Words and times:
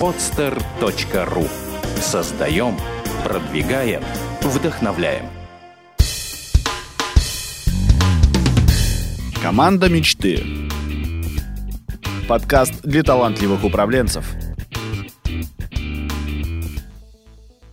podster.ru 0.00 1.48
Создаем, 2.00 2.76
продвигаем, 3.24 4.02
вдохновляем. 4.40 5.26
Команда 9.42 9.88
мечты. 9.88 10.44
Подкаст 12.28 12.82
для 12.82 13.02
талантливых 13.02 13.64
управленцев. 13.64 14.26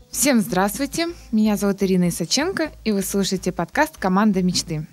Всем 0.10 0.42
здравствуйте, 0.42 1.08
меня 1.32 1.56
зовут 1.58 1.82
Ирина 1.82 2.10
Исаченко, 2.10 2.72
и 2.84 2.92
вы 2.92 3.02
слушаете 3.02 3.52
подкаст 3.52 3.98
«Команда 3.98 4.44
мечты». 4.44 4.86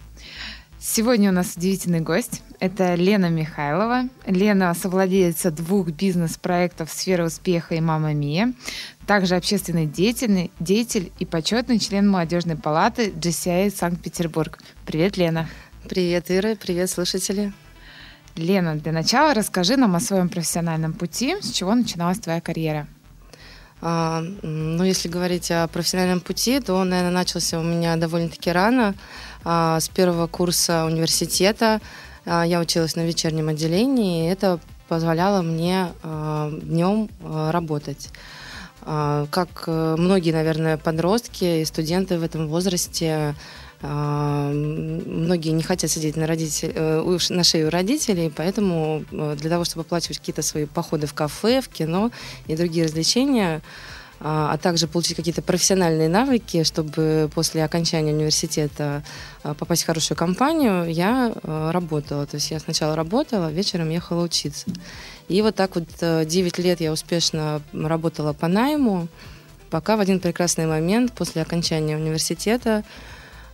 Сегодня 0.81 1.31
у 1.31 1.33
нас 1.33 1.57
удивительный 1.57 1.99
гость. 1.99 2.43
Это 2.61 2.95
Лена 2.95 3.31
Михайлова. 3.31 4.05
Лена 4.27 4.73
совладелица 4.75 5.51
двух 5.51 5.89
бизнес-проектов 5.89 6.89
«Сфера 6.93 7.27
успеха» 7.27 7.75
и 7.75 7.81
«Мама 7.81 8.14
Мия». 8.14 8.53
Также 9.05 9.35
общественный 9.35 9.86
деятель, 9.86 10.53
деятель 10.61 11.11
и 11.19 11.25
почетный 11.25 11.81
член 11.81 12.09
молодежной 12.09 12.55
палаты 12.55 13.11
GCI 13.11 13.75
Санкт-Петербург. 13.75 14.61
Привет, 14.86 15.17
Лена. 15.17 15.49
Привет, 15.89 16.31
Ира. 16.31 16.55
Привет, 16.55 16.89
слушатели. 16.89 17.53
Лена, 18.36 18.77
для 18.77 18.93
начала 18.93 19.35
расскажи 19.35 19.77
нам 19.77 19.97
о 19.97 20.00
своем 20.00 20.29
профессиональном 20.29 20.93
пути, 20.93 21.39
с 21.41 21.50
чего 21.50 21.75
начиналась 21.75 22.21
твоя 22.21 22.41
карьера. 22.41 22.86
А, 23.81 24.22
ну, 24.43 24.83
если 24.83 25.08
говорить 25.08 25.50
о 25.50 25.69
профессиональном 25.69 26.21
пути, 26.21 26.61
то 26.61 26.75
он, 26.75 26.89
наверное, 26.91 27.13
начался 27.13 27.58
у 27.58 27.63
меня 27.63 27.97
довольно-таки 27.97 28.50
рано. 28.50 28.95
А, 29.45 29.81
с 29.81 29.89
первого 29.89 30.27
курса 30.27 30.85
университета 30.85 31.81
а, 32.25 32.45
я 32.45 32.61
училась 32.61 32.97
на 32.97 33.06
вечернем 33.06 33.48
отделении, 33.48 34.27
и 34.27 34.31
это 34.31 34.61
позволяло 34.89 35.42
мне 35.42 35.92
а, 36.03 36.51
днем 36.51 37.09
работать. 37.23 38.11
Как 38.80 39.64
э, 39.67 39.97
многие, 39.98 40.30
наверное, 40.33 40.78
подростки 40.78 41.61
и 41.61 41.64
студенты 41.67 42.19
в 42.19 42.22
этом 42.22 42.48
возрасте, 42.48 43.34
многие 43.80 45.50
не 45.50 45.62
хотят 45.62 45.91
сидеть 45.91 46.17
на, 46.17 46.27
родитель, 46.27 46.73
э, 46.75 47.19
на 47.30 47.45
шее 47.45 47.67
у 47.67 47.70
родителей, 47.70 48.33
поэтому 48.34 49.05
э, 49.12 49.36
для 49.39 49.50
того, 49.50 49.64
чтобы 49.64 49.83
оплачивать 49.83 50.19
какие-то 50.19 50.42
свои 50.42 50.67
походы 50.67 51.06
в 51.06 51.14
кафе, 51.14 51.61
в 51.61 51.69
кино 51.69 52.11
и 52.48 52.56
другие 52.56 52.86
развлечения, 52.86 53.62
а, 54.20 54.52
а 54.52 54.58
также 54.58 54.88
получить 54.88 55.16
какие-то 55.16 55.42
профессиональные 55.42 56.08
навыки, 56.08 56.64
чтобы 56.64 57.30
после 57.34 57.64
окончания 57.64 58.12
университета 58.12 59.05
а, 59.44 59.55
попасть 59.55 59.84
в 59.84 59.86
хорошую 59.86 60.19
компанию, 60.19 60.91
я 60.91 61.33
а, 61.42 61.70
работала. 61.70 62.27
То 62.27 62.36
есть 62.36 62.50
я 62.50 62.58
сначала 62.58 62.96
работала, 62.96 63.50
вечером 63.50 63.91
ехала 63.91 64.24
учиться. 64.24 64.66
И 65.28 65.41
вот 65.42 65.55
так 65.55 65.77
вот 65.77 65.86
9 66.00 66.58
лет 66.58 66.80
я 66.80 66.91
успешно 66.91 67.62
работала 67.72 68.33
по 68.33 68.48
найму, 68.48 69.08
пока 69.70 69.96
в 69.96 70.00
один 70.00 70.19
прекрасный 70.19 70.66
момент 70.66 71.12
после 71.12 71.42
окончания 71.42 71.96
университета 71.96 72.84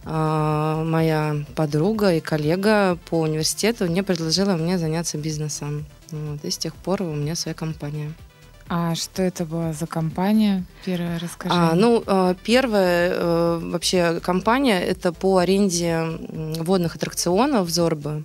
моя 0.05 1.45
подруга 1.57 2.13
и 2.13 2.21
коллега 2.21 2.99
по 3.09 3.21
университету 3.21 3.87
мне 3.87 4.03
предложила 4.03 4.55
мне 4.55 4.79
заняться 4.79 5.17
бизнесом. 5.17 5.87
Вот, 6.11 6.45
и 6.45 6.51
с 6.51 6.59
тех 6.59 6.75
пор 6.75 7.03
у 7.03 7.15
меня 7.15 7.35
своя 7.35 7.55
компания. 7.55 8.13
А 8.69 8.95
что 8.95 9.23
это 9.23 9.45
была 9.45 9.73
за 9.73 9.87
компания? 9.87 10.65
Первая 10.85 11.19
расскажи. 11.19 11.55
А, 11.55 11.75
ну, 11.75 12.03
э, 12.07 12.35
первая 12.45 13.11
э, 13.13 13.59
вообще 13.63 14.21
компания 14.21 14.81
это 14.81 15.13
по 15.13 15.39
аренде 15.39 16.03
водных 16.59 16.97
аттракционов 16.97 17.67
в 17.67 17.71
Зорбе. 17.71 18.25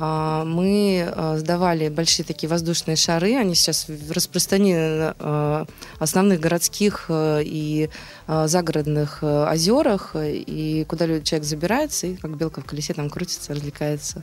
А, 0.00 0.44
мы 0.44 1.10
э, 1.10 1.38
сдавали 1.38 1.88
большие 1.88 2.24
такие 2.24 2.48
воздушные 2.48 2.94
шары, 2.94 3.34
они 3.34 3.56
сейчас 3.56 3.88
распространены 4.10 5.14
на 5.18 5.66
основных 5.98 6.38
городских 6.38 7.06
и 7.10 7.90
загородных 8.28 9.22
озерах, 9.22 10.14
и 10.14 10.84
куда 10.88 11.06
человек 11.20 11.44
забирается, 11.44 12.06
и 12.06 12.16
как 12.16 12.36
белка 12.36 12.60
в 12.60 12.64
колесе 12.64 12.94
там 12.94 13.10
крутится, 13.10 13.54
развлекается. 13.54 14.22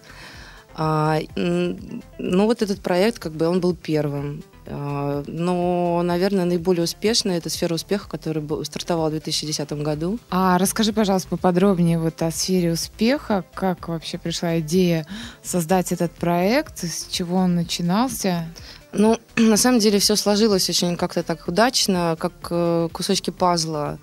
А, 0.75 1.19
ну, 1.35 2.45
вот 2.45 2.61
этот 2.61 2.81
проект, 2.81 3.19
как 3.19 3.33
бы, 3.33 3.47
он 3.47 3.59
был 3.59 3.75
первым. 3.75 4.43
А, 4.67 5.23
но, 5.27 6.01
наверное, 6.03 6.45
наиболее 6.45 6.83
успешная 6.83 7.37
это 7.37 7.49
сфера 7.49 7.75
успеха, 7.75 8.09
которая 8.09 8.45
стартовала 8.63 9.07
в 9.07 9.11
2010 9.11 9.71
году. 9.73 10.19
А 10.29 10.57
расскажи, 10.57 10.93
пожалуйста, 10.93 11.29
поподробнее 11.29 11.99
вот 11.99 12.21
о 12.21 12.31
сфере 12.31 12.71
успеха. 12.71 13.45
Как 13.53 13.87
вообще 13.87 14.17
пришла 14.17 14.59
идея 14.59 15.05
создать 15.43 15.91
этот 15.91 16.11
проект? 16.11 16.83
С 16.83 17.07
чего 17.09 17.37
он 17.37 17.55
начинался? 17.55 18.45
Ну, 18.91 19.19
на 19.35 19.57
самом 19.57 19.79
деле 19.79 19.99
все 19.99 20.15
сложилось 20.15 20.69
очень 20.69 20.97
как-то 20.97 21.23
так 21.23 21.47
удачно, 21.47 22.15
как 22.19 22.33
э, 22.49 22.89
кусочки 22.91 23.29
пазла. 23.29 23.99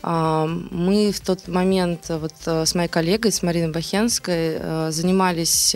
А, 0.00 0.46
мы 0.46 1.12
в 1.12 1.20
тот 1.20 1.48
момент 1.48 2.08
вот 2.08 2.34
э, 2.46 2.64
с 2.64 2.74
моей 2.74 2.88
коллегой, 2.88 3.32
с 3.32 3.42
Мариной 3.42 3.72
Бахенской, 3.72 4.56
э, 4.58 4.88
занимались 4.90 5.74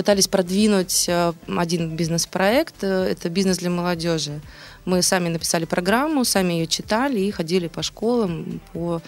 пытались 0.00 0.28
продвинуть 0.28 1.04
э, 1.08 1.34
один 1.46 1.94
бизнес-проект. 1.94 2.76
Э, 2.82 3.04
это 3.04 3.28
бизнес 3.28 3.58
для 3.58 3.68
молодежи. 3.68 4.40
Мы 4.86 5.02
сами 5.02 5.28
написали 5.28 5.66
программу, 5.66 6.24
сами 6.24 6.54
ее 6.54 6.66
читали 6.66 7.20
и 7.20 7.30
ходили 7.30 7.68
по 7.68 7.82
школам, 7.82 8.62
по 8.72 9.02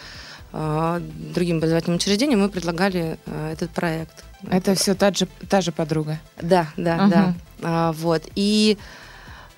э, 0.52 1.00
другим 1.34 1.56
образовательным 1.56 1.96
учреждениям. 1.96 2.40
Мы 2.40 2.50
предлагали 2.50 3.16
этот 3.52 3.70
проект. 3.70 4.22
Это 4.50 4.74
все 4.74 4.94
та 4.94 5.10
же, 5.14 5.26
та 5.48 5.62
же 5.62 5.72
подруга? 5.72 6.20
Да, 6.42 6.66
да, 6.76 6.96
uh-huh. 6.96 7.08
да. 7.10 7.34
А, 7.62 7.92
вот. 7.92 8.22
И 8.34 8.76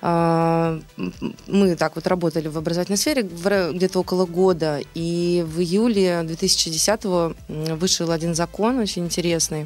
мы 0.01 1.75
так 1.77 1.95
вот 1.95 2.05
работали 2.07 2.47
в 2.47 2.57
образовательной 2.57 2.97
сфере 2.97 3.23
где-то 3.23 3.99
около 3.99 4.27
года, 4.27 4.79
и 4.93 5.43
в 5.47 5.59
июле 5.59 6.21
2010 6.23 7.35
вышел 7.79 8.11
один 8.11 8.35
закон 8.35 8.77
очень 8.77 9.05
интересный, 9.05 9.65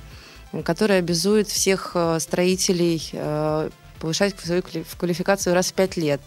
который 0.63 0.97
обязует 0.97 1.47
всех 1.47 1.91
э, 1.93 2.19
строителей 2.19 3.09
э, 3.13 3.69
повышать 3.99 4.39
свою 4.39 4.63
квалификацию 4.97 5.53
раз 5.53 5.71
в 5.71 5.73
пять 5.73 5.97
лет. 5.97 6.21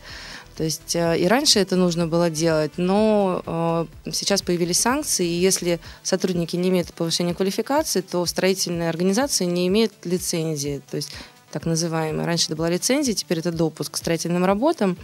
То 0.56 0.65
есть 0.65 0.94
э, 0.94 1.19
и 1.19 1.27
раньше 1.27 1.59
это 1.59 1.77
нужно 1.77 2.06
было 2.06 2.31
делать, 2.31 2.72
но 2.77 3.88
сейчас 4.12 4.43
появились 4.43 4.81
санкции, 4.81 5.27
и 5.27 5.41
если 5.41 5.81
сотрудники 6.03 6.56
не 6.56 6.69
имеют 6.69 6.93
повышения 6.93 7.34
квалификации, 7.34 8.00
то 8.03 8.25
строительные 8.27 8.88
организации 8.88 9.44
не 9.44 9.66
имеют 9.69 9.93
лицензии, 10.05 10.82
то 10.91 10.97
есть 10.97 11.11
так 11.50 11.66
называемые. 11.66 12.27
Раньше 12.27 12.47
это 12.47 12.56
была 12.56 12.71
лицензия, 12.71 13.15
теперь 13.15 13.41
это 13.41 13.53
допуск 13.53 13.93
к 13.93 13.97
строительным 13.97 14.44
работам. 14.44 14.97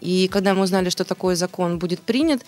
И 0.00 0.28
когда 0.28 0.54
мы 0.54 0.62
узнали, 0.62 0.90
что 0.90 1.04
такой 1.04 1.34
закон 1.34 1.78
будет 1.78 2.00
принят, 2.00 2.42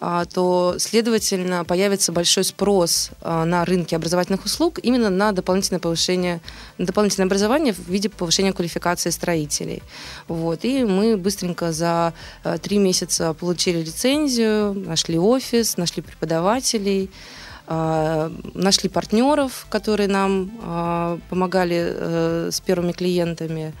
то, 0.00 0.76
следовательно, 0.78 1.64
появится 1.64 2.12
большой 2.12 2.44
спрос 2.44 3.10
а, 3.20 3.44
на 3.44 3.64
рынке 3.64 3.96
образовательных 3.96 4.44
услуг 4.44 4.78
именно 4.82 5.10
на 5.10 5.32
дополнительное 5.32 5.80
повышение, 5.80 6.40
на 6.78 6.86
дополнительное 6.86 7.26
образование 7.26 7.72
в 7.72 7.88
виде 7.88 8.08
повышения 8.08 8.52
квалификации 8.52 9.10
строителей. 9.10 9.82
Вот. 10.28 10.64
И 10.64 10.84
мы 10.84 11.16
быстренько 11.16 11.72
за 11.72 12.14
а, 12.42 12.58
три 12.58 12.78
месяца 12.78 13.32
получили 13.34 13.78
лицензию, 13.78 14.74
нашли 14.74 15.18
офис, 15.18 15.76
нашли 15.76 16.02
преподавателей, 16.02 17.10
нашли 17.68 18.88
партнеров, 18.88 19.66
которые 19.70 20.08
нам 20.08 21.20
помогали 21.30 21.76
э, 21.78 22.50
с 22.52 22.60
первыми 22.60 22.92
клиентами. 22.92 23.72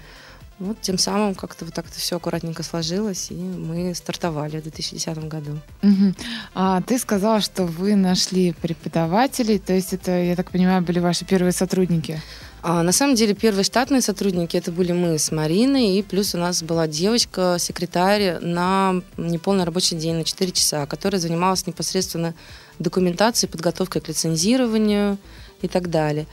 Вот 0.62 0.80
тем 0.80 0.96
самым 0.96 1.34
как-то 1.34 1.64
вот 1.64 1.74
так 1.74 1.86
это 1.86 1.98
все 1.98 2.16
аккуратненько 2.16 2.62
сложилось, 2.62 3.30
и 3.30 3.34
мы 3.34 3.94
стартовали 3.94 4.60
в 4.60 4.62
2010 4.62 5.28
году. 5.28 5.58
Угу. 5.82 6.14
А 6.54 6.80
ты 6.82 6.98
сказала, 6.98 7.40
что 7.40 7.64
вы 7.64 7.96
нашли 7.96 8.52
преподавателей, 8.52 9.58
то 9.58 9.72
есть 9.72 9.92
это, 9.92 10.12
я 10.12 10.36
так 10.36 10.50
понимаю, 10.50 10.82
были 10.82 11.00
ваши 11.00 11.24
первые 11.24 11.52
сотрудники? 11.52 12.20
А, 12.64 12.84
на 12.84 12.92
самом 12.92 13.16
деле 13.16 13.34
первые 13.34 13.64
штатные 13.64 14.02
сотрудники 14.02 14.56
это 14.56 14.70
были 14.70 14.92
мы 14.92 15.18
с 15.18 15.32
Мариной, 15.32 15.98
и 15.98 16.02
плюс 16.02 16.32
у 16.36 16.38
нас 16.38 16.62
была 16.62 16.86
девочка, 16.86 17.56
секретарь 17.58 18.38
на 18.40 19.02
неполный 19.16 19.64
рабочий 19.64 19.96
день, 19.96 20.14
на 20.14 20.24
4 20.24 20.52
часа, 20.52 20.86
которая 20.86 21.20
занималась 21.20 21.66
непосредственно 21.66 22.34
документацией, 22.78 23.50
подготовкой 23.50 24.00
к 24.00 24.08
лицензированию 24.08 25.18
и 25.60 25.66
так 25.66 25.90
далее. 25.90 26.26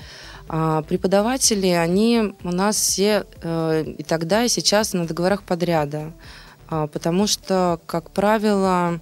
А 0.51 0.81
преподаватели, 0.81 1.67
они 1.67 2.33
у 2.43 2.51
нас 2.51 2.75
все 2.75 3.25
э, 3.41 3.83
и 3.85 4.01
тогда, 4.01 4.43
и 4.43 4.49
сейчас 4.49 4.93
на 4.93 5.05
договорах 5.05 5.43
подряда, 5.43 6.11
а, 6.67 6.87
потому 6.87 7.27
что, 7.27 7.79
как 7.85 8.09
правило, 8.09 8.99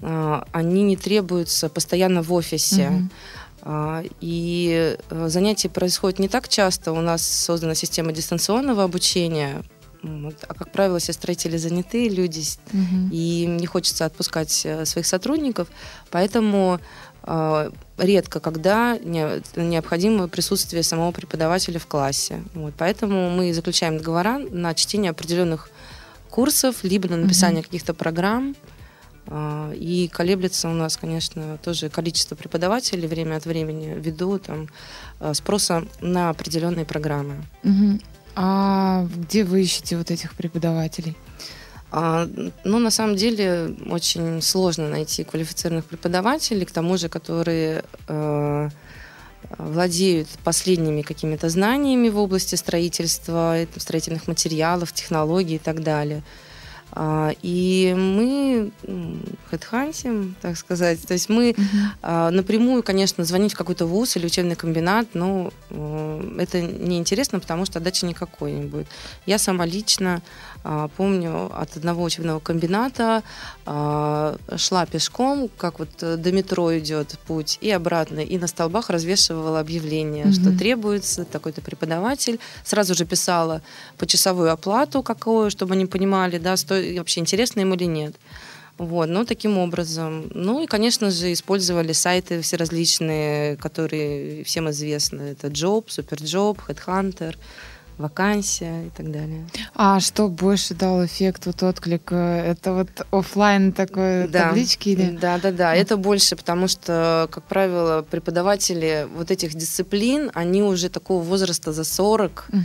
а, 0.00 0.46
они 0.50 0.82
не 0.84 0.96
требуются 0.96 1.68
постоянно 1.68 2.22
в 2.22 2.32
офисе. 2.32 2.90
Mm-hmm. 3.64 4.12
И 4.20 4.96
э, 5.10 5.28
занятия 5.28 5.68
происходят 5.68 6.18
не 6.18 6.28
так 6.28 6.48
часто. 6.48 6.92
У 6.92 7.00
нас 7.00 7.22
создана 7.22 7.74
система 7.74 8.12
дистанционного 8.12 8.84
обучения. 8.84 9.62
А 10.02 10.54
как 10.54 10.70
правило, 10.70 10.98
все 10.98 11.12
строители 11.12 11.56
занятые 11.56 12.08
люди, 12.08 12.42
угу. 12.72 13.08
и 13.10 13.46
не 13.46 13.66
хочется 13.66 14.04
отпускать 14.04 14.62
э, 14.64 14.84
своих 14.84 15.06
сотрудников, 15.06 15.68
поэтому 16.10 16.80
редко, 17.98 18.40
когда 18.40 18.96
необходимо 18.98 20.28
присутствие 20.28 20.82
самого 20.82 21.12
преподавателя 21.12 21.78
в 21.78 21.86
классе. 21.86 22.42
Вот, 22.54 22.74
поэтому 22.78 23.28
мы 23.30 23.52
заключаем 23.52 23.98
договора 23.98 24.38
на 24.38 24.74
чтение 24.74 25.10
определенных 25.10 25.70
курсов, 26.30 26.84
либо 26.84 27.08
на 27.08 27.16
написание 27.16 27.60
mm-hmm. 27.60 27.64
каких-то 27.64 27.94
программ. 27.94 28.54
А, 29.30 29.72
и 29.74 30.08
колеблется 30.08 30.68
у 30.68 30.72
нас, 30.72 30.96
конечно, 30.96 31.58
тоже 31.58 31.90
количество 31.90 32.34
преподавателей 32.34 33.06
время 33.06 33.36
от 33.36 33.44
времени 33.44 33.94
ввиду 33.94 34.38
там, 34.38 34.68
а, 35.20 35.34
спроса 35.34 35.84
на 36.00 36.30
определенные 36.30 36.86
программы. 36.86 37.44
Угу. 37.62 38.00
А 38.36 39.06
где 39.16 39.44
вы 39.44 39.62
ищете 39.62 39.98
вот 39.98 40.10
этих 40.10 40.34
преподавателей? 40.34 41.16
А, 41.90 42.28
ну, 42.64 42.78
на 42.78 42.90
самом 42.90 43.16
деле, 43.16 43.74
очень 43.90 44.42
сложно 44.42 44.88
найти 44.88 45.24
квалифицированных 45.24 45.86
преподавателей, 45.86 46.66
к 46.66 46.70
тому 46.70 46.98
же, 46.98 47.08
которые 47.08 47.84
э, 48.08 48.68
владеют 49.56 50.28
последними 50.44 51.02
какими-то 51.02 51.48
знаниями 51.48 52.10
в 52.10 52.18
области 52.18 52.56
строительства, 52.56 53.56
строительных 53.76 54.28
материалов, 54.28 54.92
технологий 54.92 55.56
и 55.56 55.58
так 55.58 55.82
далее. 55.82 56.22
А, 56.90 57.32
и 57.42 57.94
мы 57.96 58.70
хедхантим, 59.50 60.36
так 60.40 60.56
сказать. 60.56 61.06
То 61.06 61.12
есть 61.14 61.28
мы 61.28 61.50
uh-huh. 61.50 62.30
напрямую, 62.30 62.82
конечно, 62.82 63.24
звонить 63.24 63.52
в 63.52 63.56
какой-то 63.56 63.86
вуз 63.86 64.16
или 64.16 64.26
учебный 64.26 64.56
комбинат, 64.56 65.08
но 65.14 65.52
э, 65.70 66.34
это 66.38 66.62
неинтересно, 66.62 67.40
потому 67.40 67.66
что 67.66 67.78
отдачи 67.78 68.04
никакой 68.04 68.52
не 68.52 68.66
будет. 68.66 68.86
Я 69.26 69.38
сама 69.38 69.66
лично 69.66 70.22
помню, 70.96 71.50
от 71.54 71.76
одного 71.76 72.02
учебного 72.02 72.40
комбината 72.40 73.22
а, 73.64 74.36
шла 74.56 74.86
пешком, 74.86 75.48
как 75.56 75.78
вот 75.78 75.90
э, 76.02 76.16
до 76.16 76.32
метро 76.32 76.76
идет 76.78 77.18
путь, 77.26 77.58
и 77.60 77.70
обратно, 77.70 78.20
и 78.20 78.38
на 78.38 78.46
столбах 78.46 78.90
развешивала 78.90 79.60
объявление, 79.60 80.26
mm-hmm. 80.26 80.32
что 80.32 80.58
требуется 80.58 81.24
такой-то 81.24 81.60
преподаватель. 81.60 82.38
Сразу 82.64 82.94
же 82.94 83.04
писала 83.06 83.62
почасовую 83.98 84.52
оплату 84.52 85.02
какую, 85.02 85.50
чтобы 85.50 85.74
они 85.74 85.86
понимали, 85.86 86.38
да, 86.38 86.56
сто... 86.56 86.74
вообще 86.74 87.20
интересно 87.20 87.60
им 87.60 87.74
или 87.74 87.84
нет. 87.84 88.16
Вот, 88.78 89.08
ну, 89.08 89.24
таким 89.24 89.58
образом. 89.58 90.30
Ну, 90.32 90.62
и, 90.62 90.66
конечно 90.66 91.10
же, 91.10 91.32
использовали 91.32 91.92
сайты 91.92 92.40
все 92.42 92.56
различные, 92.56 93.56
которые 93.56 94.44
всем 94.44 94.70
известны. 94.70 95.22
Это 95.22 95.48
Job, 95.48 95.86
Superjob, 95.86 96.58
Headhunter 96.68 97.34
вакансия 97.98 98.86
и 98.86 98.90
так 98.90 99.10
далее. 99.10 99.46
А 99.74 100.00
что 100.00 100.28
больше 100.28 100.74
дал 100.74 101.04
эффект, 101.04 101.46
вот 101.46 101.62
отклик? 101.62 102.12
Это 102.12 102.72
вот 102.72 102.88
офлайн 103.10 103.72
такой 103.72 104.28
да. 104.28 104.48
таблички 104.48 104.90
или? 104.90 105.10
Да, 105.10 105.38
да, 105.38 105.50
да. 105.50 105.74
Это 105.74 105.96
больше, 105.96 106.36
потому 106.36 106.68
что, 106.68 107.28
как 107.30 107.44
правило, 107.44 108.02
преподаватели 108.02 109.06
вот 109.16 109.30
этих 109.30 109.54
дисциплин, 109.54 110.30
они 110.34 110.62
уже 110.62 110.88
такого 110.88 111.22
возраста 111.22 111.72
за 111.72 111.84
40, 111.84 112.46
угу. 112.52 112.62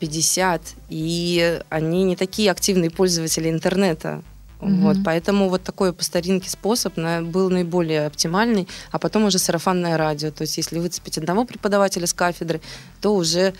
50, 0.00 0.62
и 0.88 1.60
они 1.68 2.04
не 2.04 2.16
такие 2.16 2.50
активные 2.50 2.90
пользователи 2.90 3.50
интернета. 3.50 4.22
Угу. 4.60 4.70
Вот, 4.72 4.96
поэтому 5.04 5.48
вот 5.48 5.62
такой 5.62 5.92
по 5.92 6.04
старинке 6.04 6.50
способ 6.50 6.96
на, 6.96 7.22
был 7.22 7.50
наиболее 7.50 8.06
оптимальный, 8.06 8.68
а 8.90 8.98
потом 8.98 9.24
уже 9.24 9.38
сарафанное 9.38 9.96
радио. 9.96 10.30
То 10.30 10.42
есть 10.42 10.56
если 10.56 10.78
выцепить 10.78 11.18
одного 11.18 11.44
преподавателя 11.44 12.06
с 12.06 12.12
кафедры, 12.12 12.60
то 13.00 13.14
уже 13.14 13.54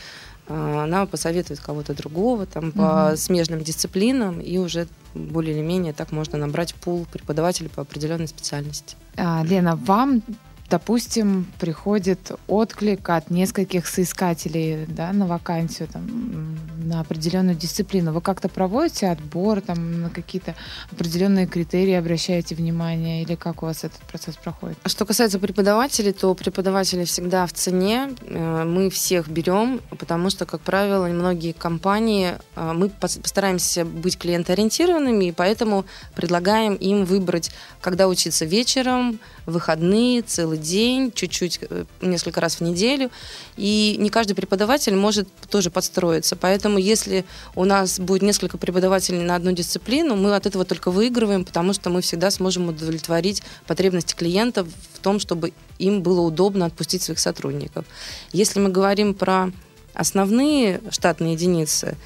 она 0.50 1.06
посоветует 1.06 1.60
кого-то 1.60 1.94
другого 1.94 2.46
там, 2.46 2.68
угу. 2.68 2.78
по 2.78 3.12
смежным 3.16 3.62
дисциплинам, 3.62 4.40
и 4.40 4.58
уже 4.58 4.88
более 5.14 5.56
или 5.56 5.62
менее 5.62 5.92
так 5.92 6.12
можно 6.12 6.38
набрать 6.38 6.74
пул 6.74 7.06
преподавателей 7.10 7.68
по 7.68 7.82
определенной 7.82 8.28
специальности. 8.28 8.96
А, 9.16 9.42
Лена, 9.44 9.76
вам 9.76 10.22
допустим, 10.70 11.46
приходит 11.58 12.30
отклик 12.46 13.10
от 13.10 13.28
нескольких 13.30 13.86
соискателей 13.86 14.86
да, 14.86 15.12
на 15.12 15.26
вакансию, 15.26 15.88
там, 15.88 16.56
на 16.84 17.00
определенную 17.00 17.56
дисциплину. 17.56 18.12
Вы 18.12 18.20
как-то 18.20 18.48
проводите 18.48 19.08
отбор, 19.08 19.60
там, 19.60 20.02
на 20.02 20.10
какие-то 20.10 20.54
определенные 20.92 21.46
критерии 21.46 21.94
обращаете 21.94 22.54
внимание, 22.54 23.22
или 23.22 23.34
как 23.34 23.62
у 23.62 23.66
вас 23.66 23.84
этот 23.84 24.00
процесс 24.02 24.36
проходит? 24.36 24.78
Что 24.86 25.04
касается 25.04 25.38
преподавателей, 25.38 26.12
то 26.12 26.34
преподаватели 26.34 27.04
всегда 27.04 27.46
в 27.46 27.52
цене. 27.52 28.14
Э, 28.22 28.64
мы 28.64 28.90
всех 28.90 29.28
берем, 29.28 29.80
потому 29.98 30.30
что, 30.30 30.46
как 30.46 30.60
правило, 30.60 31.06
многие 31.06 31.52
компании, 31.52 32.34
э, 32.54 32.72
мы 32.72 32.88
постараемся 32.88 33.84
быть 33.84 34.16
клиентоориентированными, 34.16 35.26
и 35.26 35.32
поэтому 35.32 35.84
предлагаем 36.14 36.74
им 36.74 37.04
выбрать, 37.04 37.50
когда 37.80 38.06
учиться 38.06 38.44
вечером, 38.44 39.18
выходные, 39.46 40.22
целый 40.22 40.59
день, 40.60 41.12
чуть-чуть, 41.12 41.60
э, 41.68 41.84
несколько 42.00 42.40
раз 42.40 42.56
в 42.56 42.60
неделю. 42.60 43.10
И 43.56 43.96
не 43.98 44.10
каждый 44.10 44.34
преподаватель 44.34 44.94
может 44.94 45.28
тоже 45.50 45.70
подстроиться. 45.70 46.36
Поэтому 46.36 46.78
если 46.78 47.24
у 47.54 47.64
нас 47.64 47.98
будет 47.98 48.22
несколько 48.22 48.58
преподавателей 48.58 49.20
на 49.20 49.36
одну 49.36 49.52
дисциплину, 49.52 50.16
мы 50.16 50.34
от 50.34 50.46
этого 50.46 50.64
только 50.64 50.90
выигрываем, 50.90 51.44
потому 51.44 51.72
что 51.72 51.90
мы 51.90 52.00
всегда 52.02 52.30
сможем 52.30 52.68
удовлетворить 52.68 53.42
потребности 53.66 54.14
клиентов 54.14 54.68
в 54.94 54.98
том, 54.98 55.18
чтобы 55.18 55.52
им 55.78 56.02
было 56.02 56.20
удобно 56.20 56.66
отпустить 56.66 57.02
своих 57.02 57.18
сотрудников. 57.18 57.86
Если 58.32 58.60
мы 58.60 58.70
говорим 58.70 59.14
про 59.14 59.50
основные 59.94 60.80
штатные 60.90 61.34
единицы, 61.34 61.96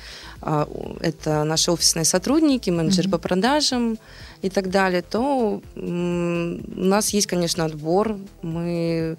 а, 0.41 0.69
это 1.01 1.45
наши 1.45 1.71
офисные 1.71 2.05
сотрудники, 2.05 2.71
менеджеры 2.71 3.09
mm-hmm. 3.09 3.13
по 3.13 3.19
продажам, 3.19 3.99
и 4.45 4.51
так 4.51 4.69
далее, 4.69 5.01
то 5.01 5.63
у 5.75 5.81
нас 5.81 7.15
есть, 7.15 7.27
конечно, 7.27 7.65
отбор. 7.65 8.19
Мы, 8.43 9.17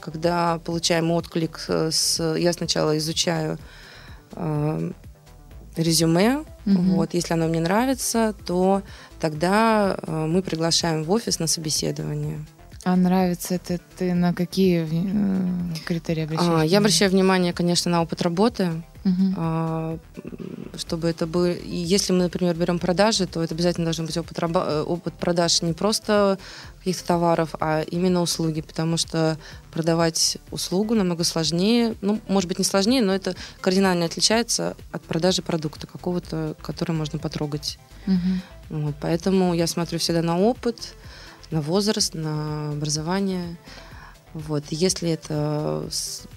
когда 0.00 0.60
получаем 0.64 1.10
отклик, 1.10 1.60
с, 1.68 2.36
я 2.38 2.54
сначала 2.54 2.96
изучаю 2.96 3.58
э, 4.32 4.92
резюме. 5.76 6.44
Угу. 6.64 6.82
Вот, 6.94 7.12
если 7.12 7.34
оно 7.34 7.48
мне 7.48 7.60
нравится, 7.60 8.34
то 8.46 8.82
тогда 9.20 9.98
э, 10.00 10.26
мы 10.26 10.40
приглашаем 10.40 11.04
в 11.04 11.10
офис 11.10 11.38
на 11.38 11.46
собеседование. 11.46 12.42
А 12.84 12.96
нравится 12.96 13.54
это 13.54 13.78
ты 13.96 14.12
на 14.12 14.34
какие 14.34 14.88
э, 14.90 15.74
критерии 15.84 16.24
обращаешь? 16.24 16.62
А, 16.62 16.64
я 16.64 16.78
обращаю 16.78 17.12
внимание, 17.12 17.52
конечно, 17.52 17.90
на 17.92 18.02
опыт 18.02 18.22
работы, 18.22 18.82
а, 19.36 19.98
чтобы 20.76 21.08
это 21.08 21.28
было. 21.28 21.46
Если 21.46 22.12
мы, 22.12 22.24
например, 22.24 22.56
берем 22.56 22.80
продажи, 22.80 23.26
то 23.28 23.40
это 23.40 23.54
обязательно 23.54 23.84
должен 23.84 24.06
быть 24.06 24.16
опыт, 24.16 24.36
раба... 24.40 24.82
опыт 24.82 25.14
продаж 25.14 25.62
не 25.62 25.74
просто 25.74 26.38
каких-то 26.78 27.06
товаров, 27.06 27.54
а 27.60 27.82
именно 27.82 28.20
услуги, 28.20 28.62
потому 28.62 28.96
что 28.96 29.38
продавать 29.70 30.38
услугу 30.50 30.96
намного 30.96 31.22
сложнее. 31.22 31.94
Ну, 32.00 32.20
может 32.26 32.48
быть, 32.48 32.58
не 32.58 32.64
сложнее, 32.64 33.00
но 33.00 33.14
это 33.14 33.36
кардинально 33.60 34.06
отличается 34.06 34.76
от 34.90 35.02
продажи 35.02 35.42
продукта 35.42 35.86
какого-то, 35.86 36.56
который 36.60 36.96
можно 36.96 37.20
потрогать. 37.20 37.78
Угу. 38.08 38.80
Вот, 38.80 38.94
поэтому 39.00 39.54
я 39.54 39.68
смотрю 39.68 40.00
всегда 40.00 40.22
на 40.22 40.38
опыт 40.38 40.94
на 41.52 41.60
возраст, 41.60 42.14
на 42.14 42.70
образование. 42.70 43.56
Вот. 44.34 44.64
если 44.70 45.10
это 45.10 45.86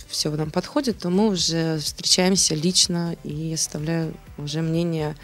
все 0.08 0.30
нам 0.30 0.52
подходит, 0.52 1.00
то 1.00 1.10
мы 1.10 1.30
уже 1.30 1.80
встречаемся 1.80 2.54
лично 2.54 3.16
и 3.24 3.34
я 3.34 3.58
составляю 3.58 4.14
уже 4.38 4.62
мнение 4.62 5.16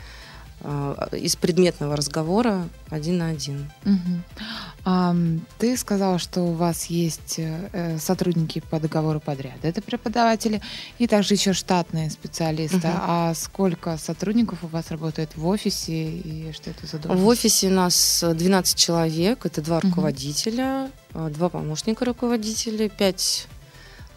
из 1.13 1.35
предметного 1.35 1.95
разговора 1.95 2.69
один 2.89 3.17
на 3.17 3.29
один. 3.29 3.71
Угу. 3.83 4.41
А, 4.85 5.15
ты 5.57 5.75
сказала, 5.75 6.19
что 6.19 6.41
у 6.41 6.53
вас 6.53 6.85
есть 6.85 7.35
э, 7.37 7.97
сотрудники 7.99 8.61
по 8.69 8.79
договору 8.79 9.19
подряда, 9.19 9.67
это 9.67 9.81
преподаватели, 9.81 10.61
и 10.99 11.07
также 11.07 11.33
еще 11.33 11.53
штатные 11.53 12.09
специалисты. 12.11 12.77
Угу. 12.77 12.87
А 12.87 13.33
сколько 13.33 13.97
сотрудников 13.97 14.63
у 14.63 14.67
вас 14.67 14.91
работает 14.91 15.35
в 15.35 15.47
офисе 15.47 16.11
и 16.11 16.51
что 16.53 16.69
это 16.69 16.85
за 16.85 16.99
должность? 16.99 17.23
В 17.23 17.27
офисе 17.27 17.67
у 17.67 17.73
нас 17.73 18.23
12 18.27 18.77
человек, 18.77 19.45
это 19.45 19.61
два 19.61 19.77
угу. 19.77 19.87
руководителя, 19.87 20.91
а, 21.13 21.29
два 21.29 21.49
помощника 21.49 22.05
руководителя, 22.05 22.87
пять 22.87 23.47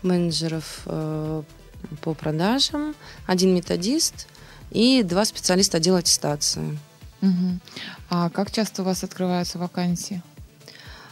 менеджеров 0.03 0.83
э, 0.85 1.43
по 2.03 2.13
продажам, 2.13 2.95
один 3.27 3.55
методист– 3.55 4.29
и 4.75 5.03
два 5.03 5.25
специалиста 5.25 5.79
отдела 5.79 6.01
аттестации. 6.01 6.79
Угу. 7.23 7.59
А 8.11 8.29
как 8.29 8.51
часто 8.51 8.83
у 8.83 8.85
вас 8.85 9.03
открываются 9.03 9.59
вакансии? 9.59 10.21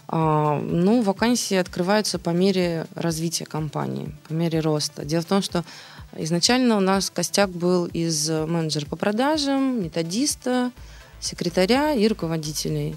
А, 0.08 0.58
ну, 0.60 1.00
вакансии 1.00 1.56
открываются 1.56 2.18
по 2.18 2.30
мере 2.30 2.86
развития 2.94 3.46
компании, 3.46 4.14
по 4.28 4.34
мере 4.34 4.60
роста. 4.60 5.06
Дело 5.06 5.22
в 5.22 5.26
том, 5.26 5.40
что 5.40 5.64
изначально 6.16 6.76
у 6.76 6.80
нас 6.80 7.08
костяк 7.08 7.48
был 7.48 7.86
из 7.86 8.28
менеджера 8.28 8.84
по 8.84 8.96
продажам, 8.96 9.82
методиста, 9.82 10.70
секретаря 11.20 11.92
и 11.92 12.06
руководителей. 12.08 12.96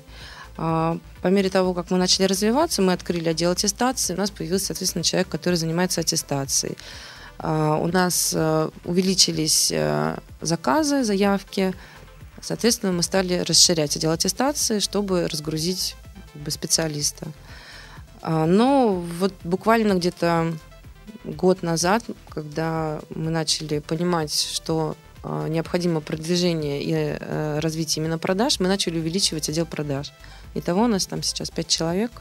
А, 0.58 0.98
по 1.22 1.28
мере 1.28 1.50
того, 1.50 1.74
как 1.74 1.92
мы 1.92 1.98
начали 1.98 2.26
развиваться, 2.26 2.82
мы 2.82 2.94
открыли 2.94 3.30
отдел 3.30 3.52
аттестации, 3.52 4.14
у 4.14 4.18
нас 4.18 4.32
появился, 4.32 4.68
соответственно, 4.68 5.04
человек, 5.04 5.30
который 5.30 5.56
занимается 5.56 6.02
аттестацией. 6.02 6.76
А, 7.38 7.78
у 7.78 7.88
нас 7.88 8.34
э, 8.36 8.70
увеличились 8.86 9.72
э, 9.72 10.18
заказы, 10.42 11.04
заявки. 11.04 11.74
Соответственно, 12.42 12.92
мы 12.92 13.04
стали 13.04 13.40
расширять 13.40 13.96
отдел 13.96 14.12
аттестации, 14.12 14.80
чтобы 14.80 15.28
разгрузить 15.28 15.96
специалиста. 16.48 17.28
А, 18.22 18.46
но 18.46 18.94
вот 19.20 19.34
буквально 19.44 19.94
где-то 19.94 20.54
год 21.24 21.64
назад, 21.64 22.04
когда 22.30 23.00
мы 23.10 23.32
начали 23.32 23.80
понимать, 23.80 24.34
что 24.34 24.96
э, 25.24 25.48
необходимо 25.50 26.02
продвижение 26.02 26.82
и 26.84 27.60
развитие 27.60 28.04
именно 28.04 28.18
продаж, 28.18 28.60
мы 28.60 28.68
начали 28.68 29.00
увеличивать 29.00 29.50
отдел 29.50 29.66
продаж. 29.66 30.14
Итого 30.54 30.84
у 30.84 30.88
нас 30.88 31.06
там 31.06 31.22
сейчас 31.22 31.50
пять 31.52 31.68
человек, 31.68 32.12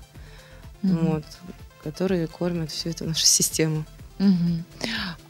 Мгм. 0.82 1.06
вот, 1.06 1.24
которые 1.82 2.26
кормят 2.26 2.70
всю 2.70 2.90
эту 2.90 3.04
нашу 3.06 3.24
систему. 3.24 3.84
Мгм. 4.18 4.64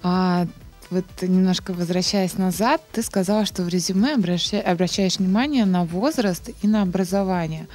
А 0.02 0.46
вот 0.90 1.04
немножко 1.22 1.72
возвращаясь 1.72 2.36
назад, 2.38 2.82
ты 2.92 3.02
сказала, 3.02 3.46
что 3.46 3.62
в 3.62 3.68
резюме 3.68 4.14
обраща- 4.14 4.60
обращаешь 4.60 5.18
внимание 5.18 5.64
на 5.64 5.84
возраст 5.84 6.50
и 6.62 6.68
на 6.68 6.82
образование. 6.82 7.66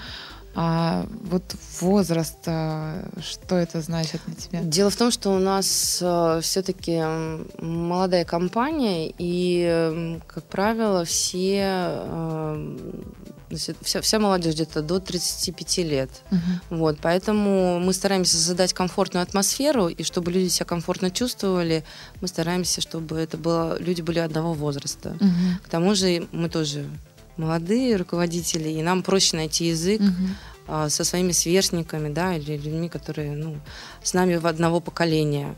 А 0.55 1.05
вот 1.25 1.43
возраст, 1.79 2.37
а, 2.47 3.07
что 3.21 3.55
это 3.55 3.81
значит 3.81 4.21
для 4.25 4.35
тебя? 4.35 4.61
Дело 4.61 4.89
в 4.89 4.95
том, 4.95 5.11
что 5.11 5.29
у 5.29 5.39
нас 5.39 6.03
все-таки 6.41 7.01
молодая 7.61 8.25
компания, 8.25 9.13
и, 9.17 10.19
как 10.27 10.43
правило, 10.45 11.05
все, 11.05 11.61
э, 11.63 12.77
вся, 13.55 14.01
вся 14.01 14.19
молодежь 14.19 14.55
где-то 14.55 14.81
до 14.81 14.99
35 14.99 15.83
лет. 15.83 16.09
Мгм. 16.31 16.41
Вот, 16.69 16.97
поэтому 17.01 17.79
мы 17.79 17.93
стараемся 17.93 18.37
создать 18.37 18.73
комфортную 18.73 19.23
атмосферу, 19.23 19.87
и 19.87 20.03
чтобы 20.03 20.31
люди 20.31 20.49
себя 20.49 20.65
комфортно 20.65 21.11
чувствовали, 21.11 21.83
мы 22.21 22.27
стараемся, 22.27 22.81
чтобы 22.81 23.17
это 23.17 23.37
было, 23.37 23.77
люди 23.79 24.01
были 24.01 24.19
одного 24.19 24.53
возраста. 24.53 25.15
Мгм. 25.19 25.59
К 25.63 25.69
тому 25.69 25.95
же 25.95 26.27
мы 26.31 26.49
тоже 26.49 26.85
молодые 27.39 27.95
руководители, 27.95 28.69
и 28.69 28.81
нам 28.81 29.01
проще 29.01 29.37
найти 29.37 29.67
язык 29.67 30.01
а, 30.67 30.89
со 30.89 31.03
своими 31.03 31.31
сверстниками, 31.31 32.13
да, 32.13 32.35
или 32.35 32.57
людьми, 32.57 32.89
которые, 32.89 33.31
ну, 33.31 33.57
с 34.03 34.13
нами 34.13 34.35
в 34.35 34.45
одного 34.45 34.79
поколения. 34.81 35.55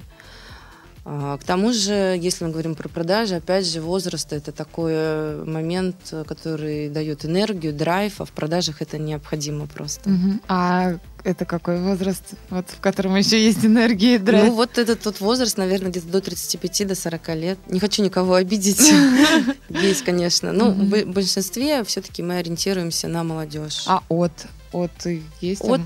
А, 1.03 1.37
К 1.37 1.43
тому 1.43 1.73
же, 1.73 2.15
если 2.19 2.45
мы 2.45 2.51
говорим 2.51 2.75
про 2.75 2.87
продажи, 2.87 3.35
опять 3.35 3.65
же, 3.65 3.81
возраст 3.81 4.31
это 4.33 4.51
такой 4.51 5.43
момент, 5.45 5.95
э, 6.11 6.23
который 6.27 6.89
дает 6.89 7.25
энергию, 7.25 7.73
драйв, 7.73 8.21
а 8.21 8.25
в 8.25 8.31
продажах 8.31 8.83
это 8.83 8.99
необходимо 8.99 9.65
просто. 9.65 10.07
Мгм. 10.09 10.41
А 10.47 10.97
это 11.23 11.45
какой 11.45 11.79
возраст, 11.81 12.23
вот, 12.51 12.65
в 12.69 12.79
котором 12.79 13.15
еще 13.15 13.43
есть 13.43 13.65
энергия 13.65 14.15
и 14.15 14.17
драйв? 14.19 14.45
Ну, 14.49 14.55
вот 14.55 14.77
этот 14.77 15.01
тот 15.01 15.19
возраст, 15.21 15.57
наверное, 15.57 15.89
где-то 15.89 16.07
до 16.07 16.21
35 16.21 16.85
до 16.85 16.93
40 16.93 17.33
лет. 17.35 17.57
Не 17.67 17.79
хочу 17.79 18.03
никого 18.03 18.35
обидеть. 18.35 18.91
Есть, 19.69 20.03
конечно. 20.03 20.51
Но 20.51 20.69
Мгм. 20.69 20.85
в 20.85 21.05
большинстве 21.13 21.83
все-таки 21.83 22.21
мы 22.21 22.37
ориентируемся 22.37 23.07
на 23.07 23.23
молодежь. 23.23 23.85
А 23.87 24.03
от? 24.07 24.31
От 24.71 24.91
есть? 25.41 25.61
От? 25.65 25.81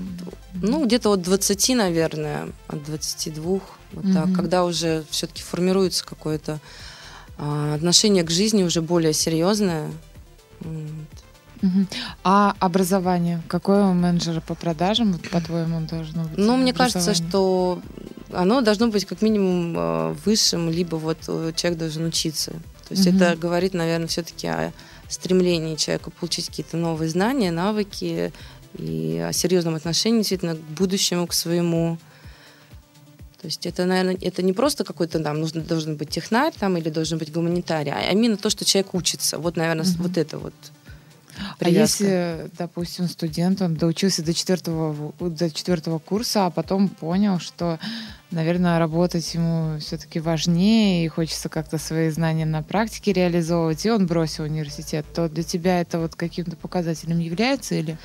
Ну, 0.54 0.84
где-то 0.86 1.10
от 1.10 1.22
20, 1.22 1.74
наверное, 1.74 2.48
от 2.68 2.84
22, 2.84 3.60
вот 3.92 4.04
так, 4.12 4.26
Мгм. 4.26 4.34
когда 4.34 4.64
уже 4.64 5.04
все-таки 5.10 5.42
формируется 5.42 6.04
какое-то 6.04 6.60
а, 7.38 7.74
отношение 7.74 8.22
к 8.24 8.30
жизни 8.30 8.62
уже 8.62 8.80
более 8.80 9.12
серьезное. 9.12 9.90
М, 10.62 11.06
Мгм. 11.62 11.88
А 12.22 12.54
образование? 12.60 13.42
Какое 13.48 13.84
у 13.86 13.94
менеджера 13.94 14.40
по 14.42 14.54
продажам, 14.54 15.12
вот, 15.12 15.28
по-твоему, 15.30 15.80
должно 15.86 16.24
быть? 16.24 16.36
Ну, 16.36 16.56
мне 16.56 16.72
кажется, 16.74 17.14
что 17.14 17.80
оно 18.32 18.60
должно 18.60 18.88
быть 18.88 19.06
как 19.06 19.22
минимум 19.22 19.74
э, 19.76 20.16
высшим, 20.26 20.68
либо 20.70 20.96
вот 20.96 21.18
э, 21.28 21.52
человек 21.56 21.78
должен 21.78 22.04
учиться. 22.04 22.52
То 22.88 22.94
есть 22.94 23.06
Мгм. 23.06 23.16
это 23.16 23.36
говорит, 23.36 23.72
наверное, 23.74 24.06
все-таки 24.06 24.46
о 24.46 24.72
стремлении 25.08 25.76
человека 25.76 26.10
получить 26.10 26.46
какие-то 26.48 26.76
новые 26.76 27.08
знания, 27.08 27.50
навыки 27.50 28.32
и 28.76 29.24
о 29.26 29.32
серьезном 29.32 29.74
отношении 29.76 30.18
действительно 30.18 30.56
к 30.56 30.60
будущему, 30.60 31.26
к 31.26 31.32
своему. 31.32 31.98
То 33.46 33.48
есть 33.48 33.64
это, 33.64 33.84
наверное, 33.84 34.18
это 34.20 34.42
не 34.42 34.52
просто 34.52 34.82
какой-то 34.82 35.20
там 35.20 35.38
нужно 35.38 35.60
должен 35.60 35.94
быть 35.94 36.08
технарь 36.08 36.52
там 36.58 36.76
или 36.78 36.90
должен 36.90 37.16
быть 37.16 37.30
гуманитарий, 37.32 37.92
а 37.92 38.10
именно 38.10 38.36
то, 38.36 38.50
что 38.50 38.64
человек 38.64 38.92
учится. 38.92 39.38
Вот, 39.38 39.56
наверное, 39.56 39.84
Мгм. 39.84 40.02
вот 40.02 40.18
это 40.18 40.38
вот. 40.38 40.52
А 41.60 41.64
привязка. 41.64 42.04
если, 42.04 42.50
допустим, 42.58 43.06
студент, 43.06 43.62
он 43.62 43.76
доучился 43.76 44.24
до 44.24 44.34
четвертого, 44.34 45.12
до 45.20 45.48
четвертого 45.48 46.00
курса, 46.00 46.46
а 46.46 46.50
потом 46.50 46.88
понял, 46.88 47.38
что, 47.38 47.78
наверное, 48.32 48.80
работать 48.80 49.32
ему 49.34 49.78
все-таки 49.78 50.18
важнее, 50.18 51.04
и 51.04 51.08
хочется 51.08 51.48
как-то 51.48 51.78
свои 51.78 52.10
знания 52.10 52.46
на 52.46 52.64
практике 52.64 53.12
реализовывать, 53.12 53.86
и 53.86 53.90
он 53.92 54.08
бросил 54.08 54.42
университет, 54.42 55.06
то 55.14 55.28
для 55.28 55.44
тебя 55.44 55.80
это 55.80 56.00
вот 56.00 56.16
каким-то 56.16 56.56
показателем 56.56 57.20
является 57.20 57.76
или? 57.76 57.96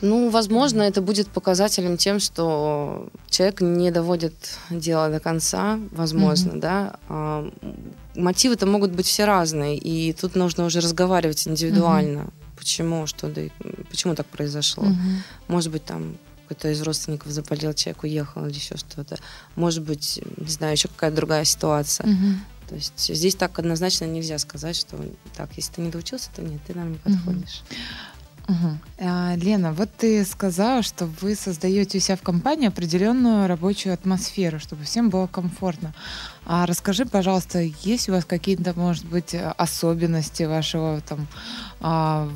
Ну, 0.00 0.30
возможно, 0.30 0.82
это 0.82 1.00
будет 1.02 1.28
показателем 1.28 1.96
тем, 1.96 2.20
что 2.20 3.08
человек 3.28 3.60
не 3.60 3.90
доводит 3.90 4.34
дело 4.70 5.08
до 5.10 5.18
конца, 5.20 5.78
возможно, 5.90 6.52
Мгм. 6.52 6.60
да. 6.60 6.96
А, 7.08 7.50
Мотивы-то 8.14 8.66
могут 8.66 8.90
быть 8.92 9.06
все 9.06 9.24
разные, 9.26 9.76
и 9.76 10.12
тут 10.12 10.34
нужно 10.34 10.64
уже 10.64 10.80
разговаривать 10.80 11.46
индивидуально. 11.46 12.30
Почему, 12.56 13.06
что, 13.06 13.28
да, 13.28 13.42
почему 13.90 14.14
так 14.16 14.26
произошло? 14.26 14.84
Мгм. 14.84 15.22
Может 15.46 15.70
быть, 15.70 15.84
там 15.84 16.16
кто-то 16.46 16.68
из 16.70 16.80
родственников 16.82 17.30
заболел, 17.30 17.74
человек 17.74 18.02
уехал 18.02 18.46
или 18.46 18.54
еще 18.54 18.76
что-то. 18.76 19.18
Может 19.54 19.84
быть, 19.84 20.20
не 20.36 20.48
знаю, 20.48 20.72
еще 20.72 20.88
какая-то 20.88 21.16
другая 21.16 21.44
ситуация. 21.44 22.06
Мгм. 22.06 22.40
То 22.68 22.74
есть 22.74 23.14
здесь 23.14 23.34
так 23.36 23.58
однозначно 23.58 24.04
нельзя 24.06 24.38
сказать, 24.38 24.76
что 24.76 24.96
так, 25.36 25.50
если 25.56 25.74
ты 25.74 25.80
не 25.82 25.90
доучился, 25.90 26.30
то 26.34 26.42
нет, 26.42 26.60
ты 26.66 26.74
нам 26.74 26.92
не 26.92 26.98
подходишь. 26.98 27.62
Мгм. 28.48 28.78
А, 28.98 29.34
Лена, 29.36 29.74
вот 29.74 29.90
ты 29.98 30.24
сказала, 30.24 30.82
что 30.82 31.04
вы 31.20 31.34
создаете 31.34 31.98
у 31.98 32.00
себя 32.00 32.16
в 32.16 32.22
компании 32.22 32.68
определенную 32.68 33.46
рабочую 33.46 33.92
атмосферу, 33.92 34.58
чтобы 34.58 34.84
всем 34.84 35.10
было 35.10 35.26
комфортно. 35.26 35.92
А 36.46 36.64
расскажи, 36.64 37.04
пожалуйста, 37.04 37.60
есть 37.60 38.08
у 38.08 38.12
вас 38.12 38.24
какие-то, 38.24 38.72
может 38.74 39.04
быть, 39.04 39.34
особенности 39.34 40.44
вашего 40.44 41.02
там 41.02 41.26
а, 41.80 42.26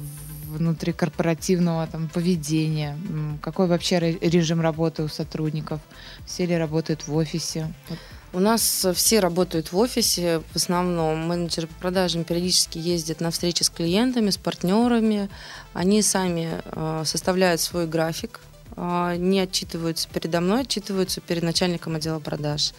внутрикорпоративного 0.48 1.86
там 1.86 2.10
поведения? 2.10 2.94
Какой 3.40 3.66
вообще 3.66 3.98
ре- 3.98 4.18
режим 4.20 4.60
работы 4.60 5.02
у 5.02 5.08
сотрудников? 5.08 5.80
Все 6.26 6.44
ли 6.44 6.54
работают 6.54 7.08
в 7.08 7.16
офисе? 7.16 7.72
Вот. 7.88 7.98
У 8.34 8.40
нас 8.40 8.84
э, 8.86 8.94
все 8.94 9.20
работают 9.20 9.72
в 9.72 9.78
офисе. 9.78 10.42
В 10.52 10.56
основном 10.56 11.18
менеджеры 11.26 11.66
по 11.66 11.74
продажам 11.74 12.24
периодически 12.24 12.78
ездят 12.78 13.20
на 13.20 13.30
встречи 13.30 13.62
с 13.62 13.68
клиентами, 13.68 14.30
с 14.30 14.38
партнерами. 14.38 15.28
Они 15.74 16.00
сами 16.00 16.62
э, 16.64 17.02
составляют 17.04 17.60
свой 17.60 17.86
график, 17.86 18.40
э, 18.76 19.16
не 19.18 19.40
отчитываются 19.40 20.08
передо 20.08 20.40
мной, 20.40 20.62
отчитываются 20.62 21.20
перед 21.20 21.42
начальником 21.42 21.96
отдела 21.96 22.20
продаж 22.20 22.72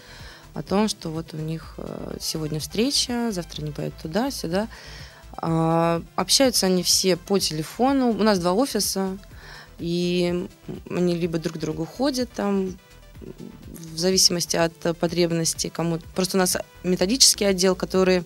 о 0.56 0.64
том, 0.64 0.88
что 0.88 1.10
вот 1.10 1.34
у 1.34 1.38
них 1.38 1.78
сегодня 2.20 2.60
встреча, 2.60 3.32
завтра 3.32 3.64
они 3.64 3.72
поедут 3.72 4.00
туда, 4.00 4.30
сюда. 4.30 4.68
Общаются 5.36 6.68
они 6.68 6.84
все 6.84 7.18
по 7.18 7.40
телефону. 7.40 8.12
У 8.12 8.22
нас 8.22 8.38
два 8.38 8.54
офиса, 8.54 9.18
и 9.80 10.48
они 10.92 11.16
либо 11.16 11.40
друг 11.40 11.56
к 11.56 11.60
другу 11.60 11.86
ходят 11.86 12.32
там, 12.32 12.78
в 13.94 13.98
зависимости 13.98 14.56
от 14.56 14.74
э, 14.86 14.94
потребностей 14.94 15.70
кому 15.70 16.00
Просто 16.16 16.38
у 16.38 16.40
нас 16.40 16.58
методический 16.84 17.48
отдел, 17.48 17.76
который 17.76 18.24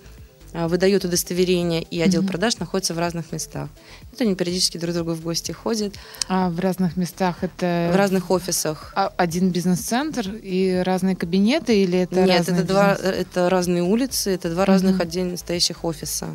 э, 0.54 0.68
выдает 0.68 1.04
удостоверение, 1.06 1.82
и 1.84 2.00
отдел 2.02 2.22
Мгм. 2.22 2.30
продаж 2.32 2.58
находится 2.58 2.94
в 2.94 3.00
разных 3.00 3.32
местах. 3.32 3.70
Вот 4.12 4.22
они 4.22 4.34
периодически 4.36 4.78
друг 4.78 4.92
к 4.94 4.96
другу 4.96 5.14
в 5.14 5.22
гости 5.22 5.52
ходят, 5.52 5.94
А 6.30 6.50
в 6.50 6.60
разных 6.60 6.96
местах 6.98 7.38
это 7.42 7.90
в 7.94 7.96
разных 7.96 8.32
офисах. 8.32 8.94
а- 8.96 9.12
один 9.18 9.52
бизнес-центр 9.52 10.30
и 10.42 10.82
разные 10.86 11.16
кабинеты 11.16 11.84
или 11.84 12.00
это 12.00 12.22
Нет, 12.24 12.48
это 12.50 12.64
два, 12.64 12.94
бизнес- 12.96 13.16
это 13.16 13.50
разные 13.50 13.84
улицы, 13.84 14.32
это 14.32 14.50
два 14.50 14.66
разных 14.66 14.94
Мгм. 14.96 15.02
отдельно 15.02 15.38
стоящих 15.38 15.84
офиса. 15.84 16.28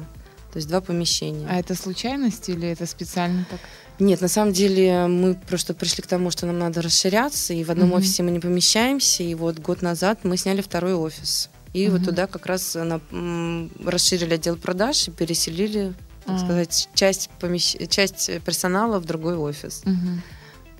То 0.52 0.58
есть 0.58 0.68
два 0.68 0.80
помещения. 0.80 1.46
А 1.48 1.58
это 1.58 1.74
случайность 1.74 2.48
или 2.48 2.68
это 2.68 2.86
специально 2.86 3.46
так? 3.50 3.60
Нет, 3.98 4.20
на 4.20 4.28
самом 4.28 4.52
деле 4.52 5.06
мы 5.06 5.34
просто 5.34 5.74
пришли 5.74 6.02
к 6.02 6.06
тому, 6.06 6.30
что 6.30 6.46
нам 6.46 6.58
надо 6.58 6.82
расширяться, 6.82 7.54
и 7.54 7.64
в 7.64 7.70
одном 7.70 7.88
Мгм. 7.88 7.98
офисе 7.98 8.22
мы 8.22 8.30
не 8.30 8.40
помещаемся, 8.40 9.22
и 9.22 9.34
вот 9.34 9.58
год 9.60 9.80
назад 9.82 10.20
мы 10.24 10.36
сняли 10.36 10.60
второй 10.60 10.94
офис. 10.94 11.48
И 11.72 11.88
вот 11.88 12.00
Мгм. 12.00 12.04
туда 12.08 12.26
как 12.26 12.46
раз 12.46 12.74
на- 12.74 13.00
м, 13.12 13.70
расширили 13.84 14.34
отдел 14.34 14.56
продаж 14.56 15.08
и 15.08 15.10
переселили, 15.10 15.94
так 16.26 16.36
А. 16.36 16.38
сказать, 16.38 16.88
часть, 16.94 17.30
помещ- 17.40 17.86
часть 17.88 18.30
персонала 18.44 18.98
в 18.98 19.04
другой 19.06 19.36
офис. 19.36 19.82
Мгм. 19.86 20.22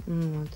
Вот. 0.07 0.49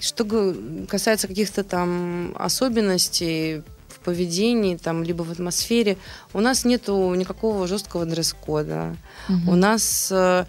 Что 0.00 0.54
касается 0.88 1.28
каких-то 1.28 1.64
там 1.64 2.34
особенностей 2.38 3.62
в 4.00 4.04
поведении, 4.04 4.76
там, 4.76 5.02
либо 5.04 5.22
в 5.22 5.30
атмосфере, 5.30 5.96
у 6.32 6.40
нас 6.40 6.64
нету 6.64 7.14
никакого 7.14 7.66
жесткого 7.66 8.04
дресс-кода. 8.06 8.96
Мгм. 9.28 9.48
У 9.48 9.54
нас 9.56 10.08
э, 10.10 10.44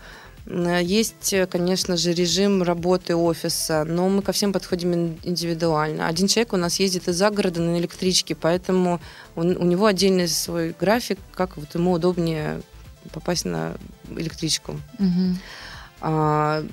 есть, 0.84 1.36
конечно 1.50 1.98
же, 1.98 2.14
режим 2.14 2.64
работы 2.64 3.16
офиса, 3.16 3.84
но 3.86 4.10
мы 4.10 4.22
ко 4.22 4.32
всем 4.32 4.54
подходим 4.54 4.94
ин- 4.94 5.18
индивидуально. 5.24 6.08
Один 6.08 6.28
человек 6.28 6.54
у 6.54 6.58
нас 6.58 6.80
ездит 6.80 7.08
из-за 7.08 7.30
города 7.30 7.62
на 7.62 7.78
электричке, 7.78 8.36
поэтому 8.36 9.00
он- 9.36 9.58
у 9.58 9.64
него 9.66 9.86
отдельный 9.86 10.28
свой 10.28 10.74
график, 10.80 11.20
как 11.34 11.58
вот 11.58 11.76
ему 11.76 11.92
удобнее 11.92 12.62
попасть 13.14 13.46
на 13.46 13.74
электричку. 14.16 14.80
Мгм. 15.00 15.40
А, 16.04 16.64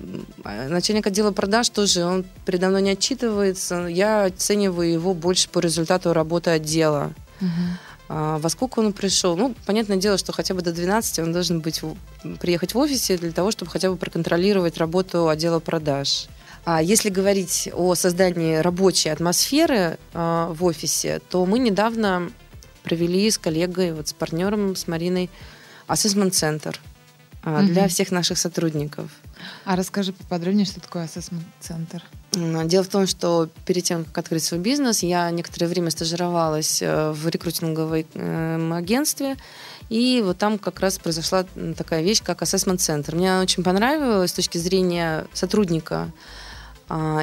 начальник 0.44 1.06
отдела 1.06 1.32
продаж 1.32 1.68
тоже, 1.68 2.04
он 2.04 2.24
передо 2.46 2.68
мной 2.68 2.82
не 2.82 2.90
отчитывается. 2.90 3.86
Я 3.86 4.24
оцениваю 4.24 4.90
его 4.90 5.12
больше 5.12 5.50
по 5.50 5.58
результату 5.58 6.12
работы 6.12 6.50
отдела. 6.50 7.12
Мгм. 7.40 7.78
а, 8.08 8.38
во 8.38 8.48
сколько 8.48 8.80
он 8.80 8.92
пришел. 8.92 9.36
Ну, 9.36 9.54
понятное 9.66 9.98
дело, 9.98 10.18
что 10.18 10.32
хотя 10.32 10.54
бы 10.54 10.62
до 10.62 10.72
12 10.72 11.20
он 11.20 11.32
должен 11.32 11.60
быть, 11.60 11.82
приехать 12.40 12.74
в 12.74 12.78
офисе 12.78 13.18
для 13.18 13.32
того, 13.32 13.50
чтобы 13.50 13.70
хотя 13.70 13.90
бы 13.90 13.96
проконтролировать 13.96 14.78
работу 14.78 15.28
отдела 15.28 15.60
продаж. 15.60 16.26
А 16.64 16.82
если 16.82 17.10
говорить 17.10 17.70
о 17.72 17.94
создании 17.94 18.56
рабочей 18.56 19.10
атмосферы 19.10 19.98
э, 20.12 20.52
в 20.52 20.64
офисе, 20.64 21.20
то 21.30 21.46
мы 21.46 21.58
недавно 21.58 22.30
провели 22.82 23.30
с 23.30 23.38
коллегой, 23.38 23.92
вот 23.92 24.08
с 24.08 24.12
партнером, 24.12 24.74
с 24.74 24.86
Мариной, 24.88 25.30
ассессмент-центр 25.86 26.80
угу. 27.54 27.66
для 27.66 27.88
всех 27.88 28.10
наших 28.10 28.38
сотрудников. 28.38 29.10
А 29.64 29.76
расскажи 29.76 30.12
поподробнее, 30.12 30.66
что 30.66 30.80
такое 30.80 31.04
ассессмент-центр. 31.04 32.02
Дело 32.32 32.84
в 32.84 32.88
том, 32.88 33.06
что 33.06 33.48
перед 33.64 33.84
тем, 33.84 34.04
как 34.04 34.18
открыть 34.18 34.44
свой 34.44 34.60
бизнес, 34.60 35.02
я 35.02 35.30
некоторое 35.30 35.66
время 35.66 35.90
стажировалась 35.90 36.82
э, 36.82 37.10
в 37.12 37.28
рекрутинговом 37.28 38.72
агентстве, 38.72 39.36
и 39.88 40.22
вот 40.24 40.38
там 40.38 40.58
как 40.58 40.80
раз 40.80 40.98
произошла 40.98 41.46
такая 41.76 42.02
вещь, 42.02 42.22
как 42.22 42.42
ассессмент-центр. 42.42 43.14
Мне 43.14 43.38
очень 43.38 43.62
понравилось 43.62 44.30
с 44.30 44.34
точки 44.34 44.58
зрения 44.58 45.26
сотрудника, 45.32 45.96
а, 45.96 46.10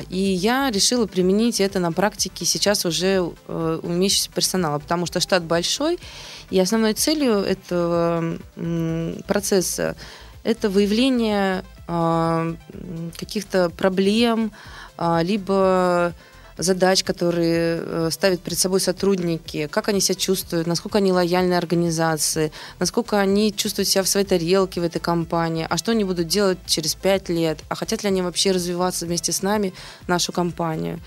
и 0.10 0.20
я 0.20 0.70
решила 0.70 1.08
применить 1.08 1.60
это 1.60 1.80
на 1.80 1.92
практике 1.92 2.46
сейчас 2.46 2.86
уже 2.86 3.32
э, 3.48 3.80
у 3.82 3.88
имеющегося 3.88 4.30
персонала, 4.32 4.80
потому 4.80 5.06
что 5.06 5.20
штат 5.20 5.44
большой, 5.44 5.98
и 6.52 6.60
основной 6.60 6.94
целью 6.94 7.38
этого 7.38 8.38
процесса 9.28 9.96
это 10.44 10.70
выявление 10.70 11.66
а, 11.88 12.56
каких-то 13.18 13.70
проблем, 13.70 14.52
а, 14.98 15.22
либо 15.24 16.14
задач, 16.58 17.04
которые 17.04 17.82
э, 17.82 18.10
ставят 18.12 18.42
перед 18.42 18.58
собой 18.58 18.80
сотрудники, 18.80 19.68
как 19.68 19.90
они 19.90 20.00
себя 20.00 20.16
чувствуют, 20.16 20.68
насколько 20.68 21.00
они 21.00 21.12
лояльны 21.12 21.54
организации, 21.54 22.52
насколько 22.80 23.20
они 23.20 23.54
чувствуют 23.54 23.90
себя 23.90 24.04
в 24.04 24.08
своей 24.08 24.26
тарелке 24.26 24.80
в 24.80 24.84
этой 24.84 25.00
компании, 25.00 25.68
а 25.70 25.78
что 25.78 25.92
они 25.92 26.04
будут 26.04 26.28
делать 26.28 26.58
через 26.66 26.96
пять 26.96 27.30
лет, 27.30 27.60
а 27.68 27.76
хотят 27.76 28.04
ли 28.04 28.10
они 28.10 28.22
вообще 28.22 28.52
развиваться 28.52 29.06
вместе 29.06 29.32
с 29.32 29.42
нами, 29.42 29.74
нашу 30.08 30.32
компанию. 30.32 31.00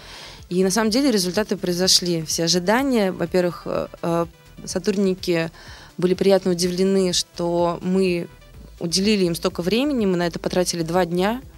И 0.50 0.62
на 0.62 0.71
самом 0.71 0.90
деле 0.90 1.11
результаты 1.11 1.57
произошли. 1.57 2.23
Все 2.23 2.45
ожидания, 2.45 3.12
во-первых, 3.12 3.62
э, 3.64 3.88
э, 4.02 4.26
сотрудники 4.64 5.50
были 5.97 6.14
приятно 6.14 6.50
удивлены, 6.50 7.12
что 7.12 7.78
мы 7.83 8.28
уделили 8.81 9.25
им 9.25 9.35
столько 9.35 9.62
времени, 9.62 10.07
мы 10.07 10.17
на 10.17 10.26
это 10.26 10.38
потратили 10.38 10.83
два 10.83 11.07
дня– 11.07 11.40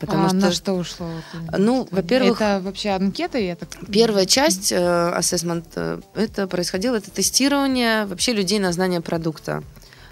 Потому 0.00 0.26
а 0.26 0.28
что... 0.28 0.36
на 0.36 0.52
что 0.52 0.72
ушло? 0.74 1.08
Ну, 1.56 1.86
во-первых... 1.90 2.40
Это 2.40 2.60
вообще 2.62 2.90
анкета? 2.90 3.38
Я 3.38 3.56
так... 3.56 3.68
Первая 3.90 4.26
часть 4.26 4.72
э, 4.72 4.76
assessment, 4.76 5.64
э, 5.76 6.00
это 6.14 6.46
происходило, 6.46 6.96
это 6.96 7.10
тестирование 7.10 8.06
вообще 8.06 8.32
людей 8.32 8.58
на 8.58 8.72
знание 8.72 9.00
продукта. 9.00 9.62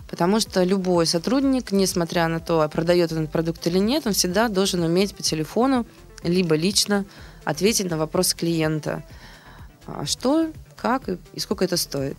Потому 0.09 0.41
что 0.41 0.65
любой 0.65 1.07
сотрудник, 1.07 1.73
несмотря 1.73 2.29
на 2.29 2.41
то, 2.41 2.69
продает 2.69 3.13
он 3.13 3.27
продукт 3.27 3.67
или 3.67 3.79
нет, 3.79 4.07
он 4.07 4.13
всегда 4.13 4.49
должен 4.49 4.83
уметь 4.83 5.15
по 5.15 5.23
телефону, 5.23 5.87
либо 6.25 6.57
лично 6.57 7.05
ответить 7.45 7.91
на 7.91 7.97
вопрос 7.97 8.35
клиента. 8.35 9.05
А 9.87 10.05
что, 10.07 10.51
как 10.77 11.09
и 11.09 11.41
сколько 11.41 11.65
это 11.65 11.77
стоит. 11.77 12.17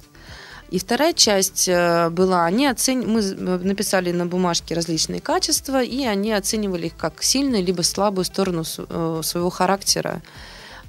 И 0.72 0.80
вторая 0.80 1.12
часть 1.12 1.68
э, 1.68 2.10
была, 2.10 2.46
они 2.46 2.66
оцен... 2.66 3.06
мы 3.06 3.22
написали 3.22 4.14
на 4.14 4.26
бумажке 4.26 4.74
различные 4.74 5.20
качества, 5.20 5.84
и 5.84 6.06
они 6.06 6.32
оценивали 6.32 6.88
их 6.88 6.96
как 6.96 7.22
сильную 7.24 7.62
либо 7.62 7.82
слабую 7.82 8.24
сторону 8.24 8.64
э, 8.64 9.22
своего 9.22 9.50
характера. 9.50 10.22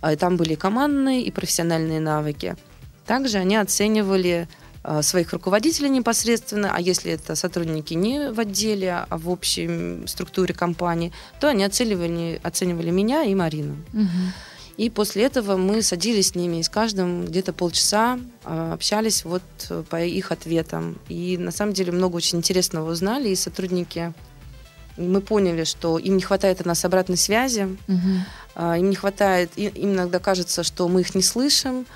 А, 0.00 0.14
там 0.14 0.36
были 0.36 0.54
командные 0.54 1.22
и 1.22 1.32
профессиональные 1.32 1.98
навыки. 1.98 2.54
Также 3.06 3.38
они 3.38 3.56
оценивали 3.56 4.46
э, 4.84 5.02
своих 5.02 5.32
руководителей 5.32 5.88
непосредственно, 5.88 6.72
а 6.72 6.80
если 6.80 7.10
это 7.10 7.34
сотрудники 7.34 7.94
не 7.94 8.30
в 8.30 8.38
отделе, 8.38 9.04
а 9.08 9.18
в 9.18 9.28
общей 9.28 10.06
структуре 10.06 10.54
компании, 10.54 11.12
то 11.40 11.48
они 11.48 11.64
оценивали, 11.64 12.40
оценивали 12.44 12.90
меня 12.90 13.24
и 13.24 13.34
Марину. 13.34 13.74
Угу. 13.92 14.51
И 14.76 14.90
после 14.90 15.24
этого 15.24 15.56
мы 15.56 15.82
садились 15.82 16.28
с 16.28 16.34
ними 16.34 16.56
и 16.56 16.62
с 16.62 16.68
каждым 16.68 17.26
где-то 17.26 17.52
полчаса 17.52 18.18
а, 18.44 18.72
общались 18.72 19.24
вот 19.24 19.42
э, 19.68 19.84
по 19.88 20.02
их 20.02 20.32
ответам. 20.32 20.98
И 21.08 21.36
на 21.36 21.50
самом 21.50 21.74
деле 21.74 21.92
много 21.92 22.16
очень 22.16 22.38
интересного 22.38 22.90
узнали, 22.90 23.28
и 23.28 23.36
сотрудники 23.36 24.12
мы 24.96 25.20
поняли, 25.20 25.64
что 25.64 25.98
им 25.98 26.16
не 26.16 26.22
хватает 26.22 26.60
от 26.60 26.66
нас 26.66 26.84
обратной 26.84 27.16
связи, 27.16 27.76
угу. 27.88 28.66
им 28.76 28.90
не 28.90 28.96
хватает, 28.96 29.50
им 29.56 29.94
иногда 29.94 30.18
кажется, 30.18 30.62
что 30.62 30.86
мы 30.86 31.00
их 31.00 31.14
не 31.14 31.22
слышим, 31.22 31.86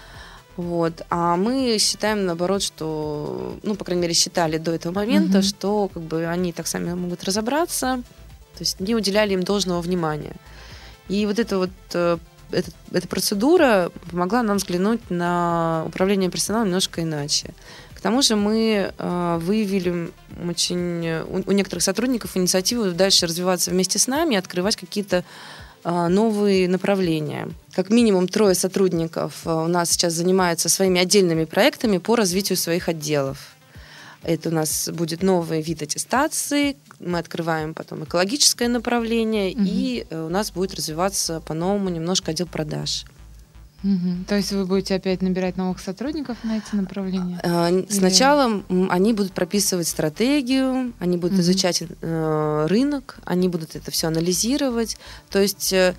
вот. 0.56 1.02
А 1.10 1.36
мы 1.36 1.76
считаем, 1.78 2.24
наоборот, 2.24 2.62
что, 2.62 3.58
ну, 3.62 3.74
по 3.74 3.84
крайней 3.84 4.02
мере, 4.02 4.14
считали 4.14 4.56
до 4.56 4.72
этого 4.72 4.92
момента, 4.92 5.38
угу. 5.38 5.44
что 5.44 5.90
как 5.92 6.02
бы 6.02 6.26
они 6.26 6.52
так 6.52 6.66
сами 6.66 6.94
могут 6.94 7.24
разобраться, 7.24 8.02
то 8.54 8.60
есть 8.60 8.80
не 8.80 8.94
уделяли 8.94 9.34
им 9.34 9.42
должного 9.42 9.80
внимания. 9.82 10.34
И 11.08 11.26
вот 11.26 11.38
это 11.38 11.58
вот 11.58 12.20
э, 12.50 12.58
этот, 12.58 12.74
эта 12.92 13.08
процедура 13.08 13.90
помогла 14.10 14.42
нам 14.42 14.56
взглянуть 14.56 15.10
на 15.10 15.84
управление 15.86 16.30
персоналом 16.30 16.68
немножко 16.68 17.02
иначе. 17.02 17.54
К 17.94 18.00
тому 18.00 18.22
же 18.22 18.36
мы 18.36 18.92
э, 18.96 19.38
выявили 19.40 20.12
очень 20.48 21.22
у, 21.22 21.42
у 21.46 21.52
некоторых 21.52 21.82
сотрудников 21.82 22.36
инициативу 22.36 22.90
дальше 22.92 23.26
развиваться 23.26 23.70
вместе 23.70 23.98
с 23.98 24.06
нами, 24.06 24.36
открывать 24.36 24.76
какие-то 24.76 25.24
э, 25.84 26.08
новые 26.08 26.68
направления. 26.68 27.48
Как 27.74 27.90
минимум 27.90 28.28
трое 28.28 28.54
сотрудников 28.54 29.46
э, 29.46 29.50
у 29.50 29.66
нас 29.66 29.90
сейчас 29.90 30.12
занимаются 30.12 30.68
своими 30.68 31.00
отдельными 31.00 31.44
проектами 31.44 31.98
по 31.98 32.16
развитию 32.16 32.56
своих 32.56 32.88
отделов. 32.88 33.56
Это 34.22 34.48
у 34.48 34.52
нас 34.52 34.88
будет 34.92 35.22
новый 35.22 35.62
вид 35.62 35.82
аттестации, 35.82 36.76
мы 37.00 37.18
открываем 37.18 37.74
потом 37.74 38.04
экологическое 38.04 38.68
направление, 38.68 39.52
угу. 39.52 39.62
и 39.64 40.06
э, 40.08 40.24
у 40.24 40.28
нас 40.28 40.50
будет 40.50 40.74
развиваться 40.74 41.40
по-новому 41.40 41.88
немножко 41.88 42.30
отдел 42.30 42.46
продаж. 42.46 43.04
Угу. 43.84 44.24
То 44.26 44.36
есть 44.36 44.52
вы 44.52 44.64
будете 44.64 44.94
опять 44.94 45.22
набирать 45.22 45.56
новых 45.56 45.80
сотрудников 45.80 46.38
на 46.42 46.58
эти 46.58 46.74
направления? 46.74 47.86
Сначала 47.88 48.62
Или... 48.68 48.88
они 48.88 49.12
будут 49.12 49.32
прописывать 49.32 49.86
стратегию, 49.86 50.92
они 50.98 51.16
будут 51.16 51.34
угу. 51.34 51.42
изучать 51.42 51.82
э, 51.82 52.66
рынок, 52.68 53.18
они 53.24 53.48
будут 53.48 53.76
это 53.76 53.90
все 53.90 54.08
анализировать. 54.08 54.96
То 55.30 55.40
есть 55.40 55.72
э, 55.72 55.94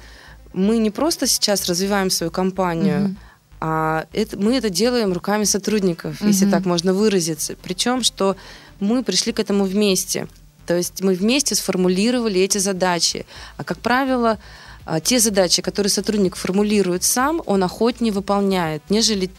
мы 0.54 0.80
не 0.80 0.90
просто 0.90 1.28
сейчас 1.28 1.68
развиваем 1.68 2.10
свою 2.10 2.32
компанию, 2.32 3.06
угу. 3.06 3.16
а 3.62 4.08
это, 4.12 4.38
мы 4.38 4.56
это 4.56 4.70
делаем 4.70 5.14
руками 5.14 5.44
сотрудников, 5.44 6.20
угу. 6.20 6.28
если 6.28 6.50
так 6.50 6.66
можно 6.66 6.94
выразиться. 6.94 7.56
Причем, 7.62 8.04
что 8.04 8.36
мы 8.80 9.04
пришли 9.04 9.32
к 9.34 9.40
этому 9.40 9.66
вместе. 9.66 10.28
То 10.68 10.76
есть 10.76 11.02
мы 11.02 11.14
вместе 11.14 11.56
сформулировали 11.56 12.42
эти 12.42 12.60
задачи. 12.60 13.26
А, 13.58 13.64
как 13.64 13.80
правило, 13.80 14.38
а, 14.86 15.00
те 15.00 15.20
задачи, 15.20 15.62
которые 15.62 15.90
сотрудник 15.90 16.36
формулирует 16.36 17.04
сам, 17.04 17.42
он 17.46 17.64
охотнее 17.64 18.14
выполняет, 18.14 18.84
нежели 18.90 19.30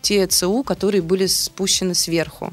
те 0.00 0.26
ЦУ, 0.26 0.62
которые 0.62 1.02
были 1.02 1.26
спущены 1.26 1.94
сверху. 1.94 2.52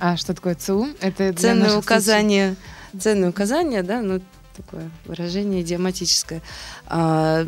А 0.00 0.16
что 0.16 0.34
такое 0.34 0.54
ЦУ? 0.54 0.88
Это 1.00 1.32
ценные 1.32 1.76
указания. 1.76 2.56
Ценные 2.98 3.30
указания, 3.30 3.82
да, 3.82 4.00
ну 4.00 4.20
такое 4.56 4.90
выражение 5.04 5.62
идиоматическое. 5.62 6.42
А, 6.86 7.46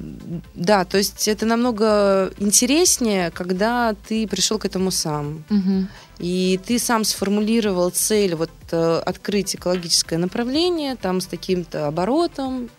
да, 0.54 0.84
то 0.84 0.96
есть 0.96 1.28
это 1.28 1.44
намного 1.44 2.30
интереснее, 2.38 3.30
когда 3.30 3.94
ты 4.08 4.28
пришел 4.28 4.58
к 4.58 4.64
этому 4.64 4.90
сам. 4.90 5.44
Угу. 5.50 5.86
И 6.20 6.60
ты 6.64 6.78
сам 6.78 7.04
сформулировал 7.04 7.90
цель 7.90 8.34
вот 8.34 8.50
э, 8.70 9.02
открыть 9.04 9.56
экологическое 9.56 10.18
направление, 10.18 10.96
там 10.96 11.20
с 11.20 11.26
таким-то 11.26 11.86
оборотом, 11.86 12.70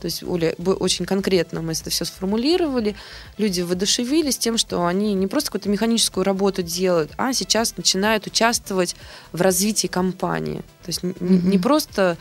то 0.00 0.04
есть 0.04 0.22
Оля, 0.22 0.54
очень 0.58 1.06
конкретно 1.06 1.60
мы 1.60 1.72
это 1.72 1.90
все 1.90 2.04
сформулировали. 2.04 2.94
Люди 3.36 3.62
воодушевились 3.62 4.38
тем, 4.38 4.56
что 4.56 4.86
они 4.86 5.14
не 5.14 5.26
просто 5.26 5.48
какую-то 5.48 5.68
механическую 5.68 6.24
работу 6.24 6.62
делают, 6.62 7.10
а 7.16 7.32
сейчас 7.32 7.76
начинают 7.76 8.26
участвовать 8.26 8.94
в 9.32 9.40
развитии 9.40 9.88
компании. 9.88 10.58
То 10.82 10.88
есть 10.88 11.00
mm-hmm. 11.00 11.42
не 11.48 11.58
просто 11.58 12.16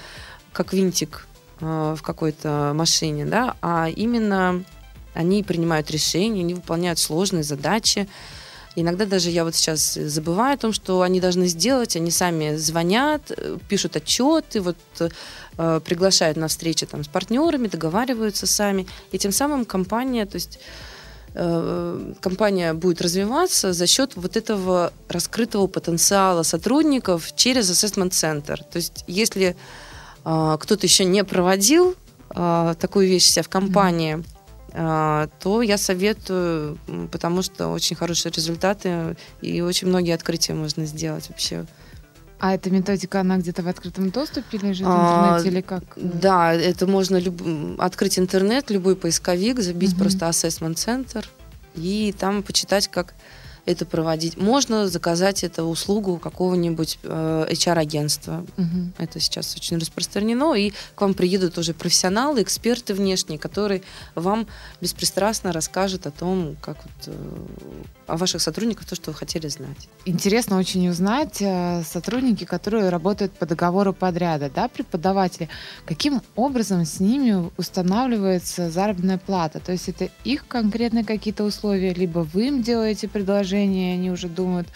как 0.53 0.73
винтик 0.73 1.27
э, 1.61 1.95
в 1.95 2.01
какой-то 2.01 2.71
машине, 2.73 3.25
да, 3.25 3.55
а 3.61 3.89
именно 3.89 4.63
они 5.13 5.43
принимают 5.43 5.91
решения, 5.91 6.41
они 6.41 6.55
выполняют 6.55 6.99
сложные 6.99 7.43
задачи. 7.43 8.07
Иногда 8.79 9.07
даже 9.07 9.31
я 9.31 9.43
вот 9.43 9.55
сейчас 9.55 9.95
забываю 9.95 10.53
о 10.53 10.57
том, 10.57 10.71
что 10.71 11.01
они 11.01 11.19
должны 11.19 11.47
сделать, 11.47 11.95
они 11.95 12.11
сами 12.11 12.57
звонят, 12.57 13.31
э, 13.31 13.57
пишут 13.67 13.95
отчеты, 13.95 14.61
вот 14.61 14.77
э, 14.99 15.81
приглашают 15.83 16.37
на 16.37 16.47
встречи 16.47 16.85
там 16.85 17.03
с 17.03 17.07
партнерами, 17.07 17.69
договариваются 17.69 18.45
сами, 18.45 18.85
и 19.11 19.17
тем 19.17 19.31
самым 19.31 19.65
компания, 19.65 20.27
то 20.27 20.35
есть 20.35 20.59
э, 21.33 22.13
компания 22.21 22.75
будет 22.75 23.01
развиваться 23.01 23.73
за 23.73 23.87
счет 23.87 24.11
вот 24.15 24.37
этого 24.37 24.93
раскрытого 25.09 25.65
потенциала 25.65 26.43
сотрудников 26.43 27.35
через 27.35 27.71
assessment 27.71 28.11
центр. 28.11 28.63
То 28.63 28.77
есть 28.77 29.05
если 29.07 29.55
э, 30.23 30.57
кто-то 30.59 30.85
еще 30.85 31.03
не 31.03 31.23
проводил 31.23 31.95
э, 32.29 32.75
такую 32.79 33.07
вещь 33.07 33.25
себя 33.25 33.41
в 33.41 33.49
компании, 33.49 34.23
а, 34.23 34.36
то 34.73 35.61
я 35.61 35.77
советую, 35.77 36.77
потому 37.11 37.41
что 37.41 37.69
очень 37.69 37.95
хорошие 37.95 38.31
результаты 38.31 39.15
и 39.41 39.61
очень 39.61 39.87
многие 39.87 40.13
открытия 40.13 40.53
можно 40.53 40.85
сделать 40.85 41.29
вообще. 41.29 41.65
А 42.39 42.53
эта 42.53 42.69
методика, 42.69 43.21
она 43.21 43.37
где-то 43.37 43.63
в 43.63 43.67
открытом 43.67 44.11
доступе 44.11 44.59
лежит 44.59 44.85
в 44.85 44.89
интернете 44.89 45.47
а, 45.47 45.51
или 45.51 45.61
как? 45.61 45.83
Да, 45.95 46.53
это 46.53 46.85
можно 46.85 47.17
люб... 47.17 47.41
открыть 47.79 48.19
интернет, 48.19 48.69
любой 48.69 48.95
поисковик, 48.95 49.59
забить 49.59 49.93
угу. 49.93 50.01
просто 50.01 50.27
assessment 50.27 50.75
центр 50.75 51.27
и 51.75 52.13
там 52.17 52.43
почитать, 52.43 52.87
как 52.89 53.15
это 53.67 53.85
проводить. 53.85 54.37
Можно 54.37 54.87
заказать 54.87 55.43
эту 55.43 55.63
услугу 55.63 56.17
какого-нибудь 56.17 56.99
э, 57.03 57.47
HR-агентства. 57.51 58.45
Угу. 58.57 58.93
Это 58.97 59.19
сейчас 59.19 59.55
очень 59.55 59.77
распространено. 59.77 60.53
И 60.55 60.71
к 60.95 61.01
вам 61.01 61.13
приедут 61.13 61.57
уже 61.57 61.73
профессионалы, 61.73 62.41
эксперты 62.41 62.93
внешние, 62.93 63.37
которые 63.37 63.83
вам 64.15 64.47
беспристрастно 64.79 65.51
расскажут 65.51 66.07
о 66.07 66.11
том, 66.11 66.55
как 66.61 66.77
вот, 66.77 67.07
э, 67.07 67.43
о 68.07 68.17
ваших 68.17 68.41
сотрудниках, 68.41 68.85
то, 68.85 68.95
что 68.95 69.11
вы 69.11 69.17
хотели 69.17 69.47
знать. 69.47 69.89
Интересно 70.05 70.57
очень 70.57 70.87
узнать 70.87 71.41
э, 71.41 71.83
сотрудники, 71.83 72.45
которые 72.45 72.89
работают 72.89 73.33
по 73.33 73.45
договору 73.45 73.93
подряда, 73.93 74.49
да, 74.49 74.69
преподаватели, 74.69 75.49
каким 75.85 76.21
образом 76.35 76.85
с 76.85 76.99
ними 76.99 77.51
устанавливается 77.57 78.71
заработная 78.71 79.17
плата? 79.17 79.59
То 79.59 79.73
есть 79.73 79.89
это 79.89 80.09
их 80.23 80.47
конкретные 80.47 81.03
какие-то 81.03 81.43
условия, 81.43 81.93
либо 81.93 82.19
вы 82.19 82.47
им 82.47 82.63
делаете 82.63 83.07
предложение, 83.07 83.95
они 83.95 84.09
уже 84.09 84.27
думают, 84.29 84.67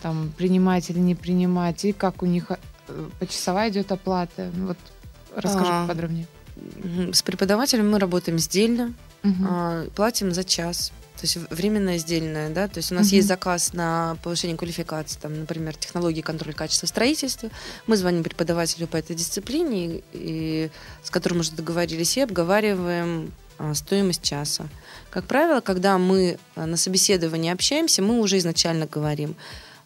там, 0.00 0.32
принимать 0.36 0.88
или 0.90 0.98
не 0.98 1.14
принимать, 1.14 1.84
и 1.84 1.92
как 1.92 2.22
у 2.22 2.26
них 2.26 2.50
э, 2.50 2.56
почасовая 3.18 3.68
идет 3.70 3.92
оплата. 3.92 4.50
Вот 4.56 4.78
расскажи 5.34 5.70
а, 5.72 5.86
подробнее. 5.86 6.26
С 7.12 7.22
преподавателем 7.22 7.90
мы 7.90 7.98
работаем 7.98 8.38
сдельно, 8.38 8.94
угу. 9.24 9.44
а, 9.48 9.86
платим 9.94 10.32
за 10.32 10.44
час. 10.44 10.92
То 11.20 11.26
есть 11.26 11.36
временное 11.50 11.98
сдельное, 11.98 12.48
да, 12.48 12.66
то 12.66 12.78
есть 12.78 12.90
у 12.92 12.94
нас 12.94 13.12
uh 13.12 13.16
есть 13.16 13.28
заказ 13.28 13.74
на 13.74 14.16
повышение 14.22 14.56
квалификации, 14.56 15.18
там, 15.20 15.40
например, 15.40 15.76
технологии 15.76 16.22
контроля 16.22 16.54
качества 16.54 16.86
строительства. 16.86 17.50
Мы 17.86 17.98
звоним 17.98 18.22
преподавателю 18.22 18.86
по 18.86 18.96
этой 18.96 19.14
дисциплине, 19.14 19.96
и, 19.96 20.02
и, 20.14 20.70
с 21.02 21.10
которым 21.10 21.40
уже 21.40 21.52
договорились, 21.52 22.16
и 22.16 22.22
обговариваем 22.22 23.32
а, 23.58 23.74
стоимость 23.74 24.22
часа. 24.22 24.66
Как 25.10 25.26
правило, 25.26 25.60
когда 25.60 25.98
мы 25.98 26.38
а, 26.54 26.64
на 26.64 26.78
собеседовании 26.78 27.52
общаемся, 27.52 28.00
мы 28.00 28.18
уже 28.18 28.38
изначально 28.38 28.86
говорим, 28.86 29.36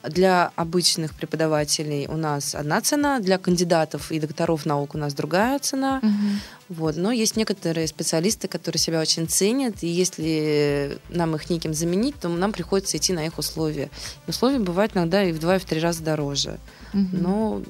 для 0.08 0.52
обычных 0.56 1.14
преподавателей 1.14 2.06
у 2.06 2.16
нас 2.16 2.54
одна 2.54 2.80
цена, 2.80 3.20
для 3.20 3.38
кандидатов 3.38 4.12
и 4.12 4.20
докторов 4.20 4.66
наук 4.66 4.94
у 4.94 4.98
нас 4.98 5.14
другая 5.14 5.58
цена. 5.58 6.00
Угу. 6.02 6.76
Вот. 6.76 6.96
Но 6.96 7.12
есть 7.12 7.36
некоторые 7.36 7.86
специалисты, 7.86 8.48
которые 8.48 8.80
себя 8.80 9.00
очень 9.00 9.28
ценят, 9.28 9.82
и 9.82 9.88
если 9.88 10.98
нам 11.08 11.34
их 11.36 11.50
неким 11.50 11.74
заменить, 11.74 12.16
то 12.20 12.28
нам 12.28 12.52
приходится 12.52 12.96
идти 12.96 13.12
на 13.12 13.26
их 13.26 13.38
условия. 13.38 13.90
И 14.26 14.30
условия 14.30 14.58
бывают 14.58 14.96
иногда 14.96 15.22
и 15.24 15.32
в 15.32 15.38
два, 15.38 15.56
и 15.56 15.58
в 15.58 15.64
три 15.64 15.80
раза 15.80 16.02
дороже. 16.02 16.58
Угу. 16.92 17.08
Но 17.12 17.62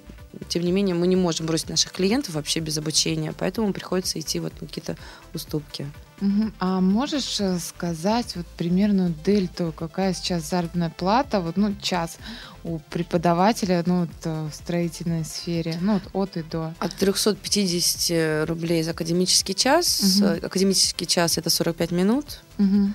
тем 0.48 0.62
не 0.62 0.72
менее, 0.72 0.94
мы 0.94 1.06
не 1.06 1.16
можем 1.16 1.46
бросить 1.46 1.68
наших 1.68 1.92
клиентов 1.92 2.34
вообще 2.34 2.60
без 2.60 2.78
обучения, 2.78 3.34
поэтому 3.36 3.72
приходится 3.72 4.18
идти 4.18 4.40
вот 4.40 4.52
на 4.60 4.66
какие-то 4.66 4.96
уступки. 5.32 5.86
Угу. 6.20 6.52
А 6.60 6.80
можешь 6.80 7.40
э, 7.40 7.58
сказать 7.58 8.36
вот 8.36 8.46
примерную 8.46 9.14
дельту, 9.24 9.74
какая 9.76 10.14
сейчас 10.14 10.48
заработная 10.48 10.90
плата, 10.90 11.40
вот 11.40 11.56
ну 11.56 11.74
час 11.82 12.18
у 12.62 12.78
преподавателя, 12.78 13.82
ну 13.84 14.02
вот, 14.02 14.10
э, 14.24 14.48
в 14.48 14.54
строительной 14.54 15.24
сфере, 15.24 15.76
ну 15.80 15.94
вот 15.94 16.02
от 16.12 16.36
и 16.36 16.42
до? 16.42 16.72
От 16.78 16.94
350 16.94 18.48
рублей 18.48 18.82
за 18.82 18.92
академический 18.92 19.54
час. 19.54 20.20
Угу. 20.20 20.46
Академический 20.46 21.06
час 21.06 21.36
это 21.36 21.50
45 21.50 21.90
минут. 21.90 22.42
Угу 22.58 22.94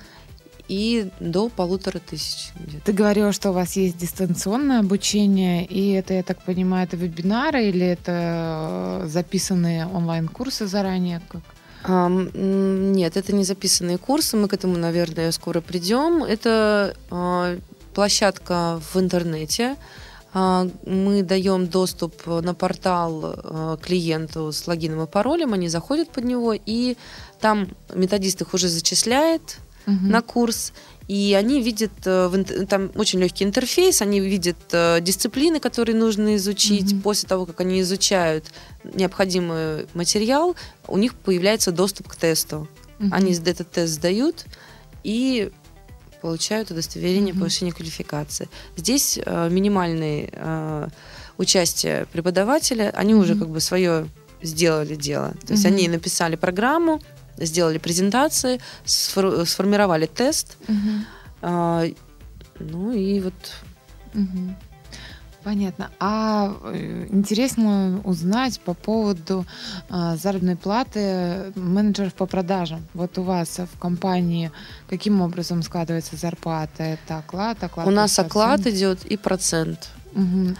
и 0.70 1.10
до 1.18 1.48
полутора 1.48 1.98
тысяч. 1.98 2.52
Ты 2.84 2.92
говорила, 2.92 3.32
что 3.32 3.50
у 3.50 3.52
вас 3.52 3.74
есть 3.74 3.96
дистанционное 3.96 4.78
обучение, 4.78 5.66
и 5.66 5.90
это, 5.90 6.14
я 6.14 6.22
так 6.22 6.40
понимаю, 6.44 6.86
это 6.86 6.96
вебинары 6.96 7.64
или 7.64 7.84
это 7.84 9.02
э, 9.02 9.08
записанные 9.08 9.86
онлайн-курсы 9.86 10.68
заранее? 10.68 11.20
Как? 11.28 11.42
А, 11.82 12.08
нет, 12.08 13.16
это 13.16 13.34
не 13.34 13.42
записанные 13.42 13.98
курсы, 13.98 14.36
мы 14.36 14.46
к 14.46 14.52
этому, 14.52 14.76
наверное, 14.76 15.32
скоро 15.32 15.60
придем. 15.60 16.22
Это 16.22 16.94
а, 17.10 17.58
площадка 17.92 18.80
в 18.92 18.96
интернете. 18.96 19.76
А, 20.32 20.68
мы 20.86 21.24
даем 21.24 21.66
доступ 21.66 22.24
на 22.26 22.54
портал 22.54 23.20
а, 23.24 23.76
клиенту 23.78 24.52
с 24.52 24.68
логином 24.68 25.02
и 25.02 25.06
паролем, 25.08 25.52
они 25.52 25.68
заходят 25.68 26.10
под 26.10 26.22
него, 26.22 26.54
и 26.54 26.96
там 27.40 27.70
методист 27.92 28.40
их 28.42 28.54
уже 28.54 28.68
зачисляет, 28.68 29.58
угу. 29.90 30.06
на 30.06 30.22
курс, 30.22 30.72
и 31.08 31.34
они 31.34 31.60
видят, 31.60 31.90
э, 32.04 32.66
там 32.68 32.90
очень 32.94 33.18
легкий 33.18 33.44
интерфейс, 33.44 34.00
они 34.00 34.20
видят 34.20 34.58
э, 34.72 35.00
дисциплины, 35.00 35.58
которые 35.58 35.96
нужно 35.96 36.36
изучить. 36.36 36.92
Угу. 36.92 37.02
После 37.02 37.28
того, 37.28 37.46
как 37.46 37.60
они 37.60 37.80
изучают 37.80 38.44
необходимый 38.84 39.86
материал, 39.94 40.54
у 40.86 40.96
них 40.96 41.14
появляется 41.14 41.72
доступ 41.72 42.08
к 42.08 42.16
тесту. 42.16 42.68
Угу. 43.00 43.08
Они 43.12 43.32
этот 43.32 43.70
тест 43.70 43.94
сдают 43.94 44.46
и 45.02 45.50
получают 46.20 46.70
удостоверение 46.70 47.32
угу. 47.32 47.40
повышения 47.40 47.72
квалификации. 47.72 48.48
Здесь 48.76 49.18
э, 49.24 49.48
минимальное 49.50 50.28
э, 50.32 50.88
участие 51.38 52.06
преподавателя, 52.12 52.90
они 52.94 53.14
угу. 53.14 53.22
уже 53.22 53.34
как 53.34 53.48
бы 53.48 53.60
свое 53.60 54.06
сделали 54.42 54.94
дело. 54.94 55.34
То 55.46 55.54
есть 55.54 55.64
угу. 55.64 55.74
они 55.74 55.88
написали 55.88 56.36
программу, 56.36 57.00
сделали 57.40 57.78
презентации, 57.78 58.60
сфор- 58.84 59.44
сформировали 59.44 60.06
тест. 60.06 60.56
Угу. 60.68 60.90
А, 61.42 61.84
ну 62.58 62.92
и 62.92 63.20
вот. 63.20 63.34
Угу. 64.14 64.54
Понятно. 65.42 65.90
А 65.98 66.54
э, 66.64 67.06
интересно 67.08 68.02
узнать 68.04 68.60
по 68.60 68.74
поводу 68.74 69.46
а, 69.88 70.16
заработной 70.16 70.56
платы 70.56 71.52
менеджеров 71.54 72.12
по 72.12 72.26
продажам. 72.26 72.86
Вот 72.92 73.16
у 73.16 73.22
вас 73.22 73.58
в 73.58 73.78
компании 73.78 74.52
каким 74.90 75.22
образом 75.22 75.62
складывается 75.62 76.16
зарплата? 76.16 76.82
Это 76.82 77.18
оклад, 77.18 77.62
оклад? 77.64 77.86
У 77.86 77.90
нас 77.90 78.18
оклад 78.18 78.66
идет 78.66 79.06
и 79.06 79.16
процент. 79.16 79.88
Угу. 80.14 80.56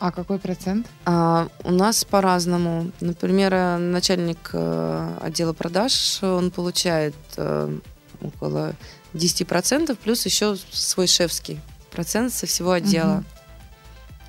А 0.00 0.12
какой 0.12 0.38
процент? 0.38 0.86
А, 1.04 1.48
у 1.64 1.72
нас 1.72 2.04
по-разному. 2.04 2.92
Например, 3.00 3.52
э, 3.52 3.76
начальник 3.78 4.50
э, 4.52 5.16
отдела 5.20 5.52
продаж, 5.52 6.22
он 6.22 6.52
получает 6.52 7.16
э, 7.36 7.78
около 8.20 8.74
10%, 9.14 9.96
плюс 9.96 10.24
еще 10.24 10.56
свой 10.70 11.08
шефский 11.08 11.60
процент 11.90 12.32
со 12.32 12.46
всего 12.46 12.72
отдела. 12.72 13.18
Угу. 13.18 13.24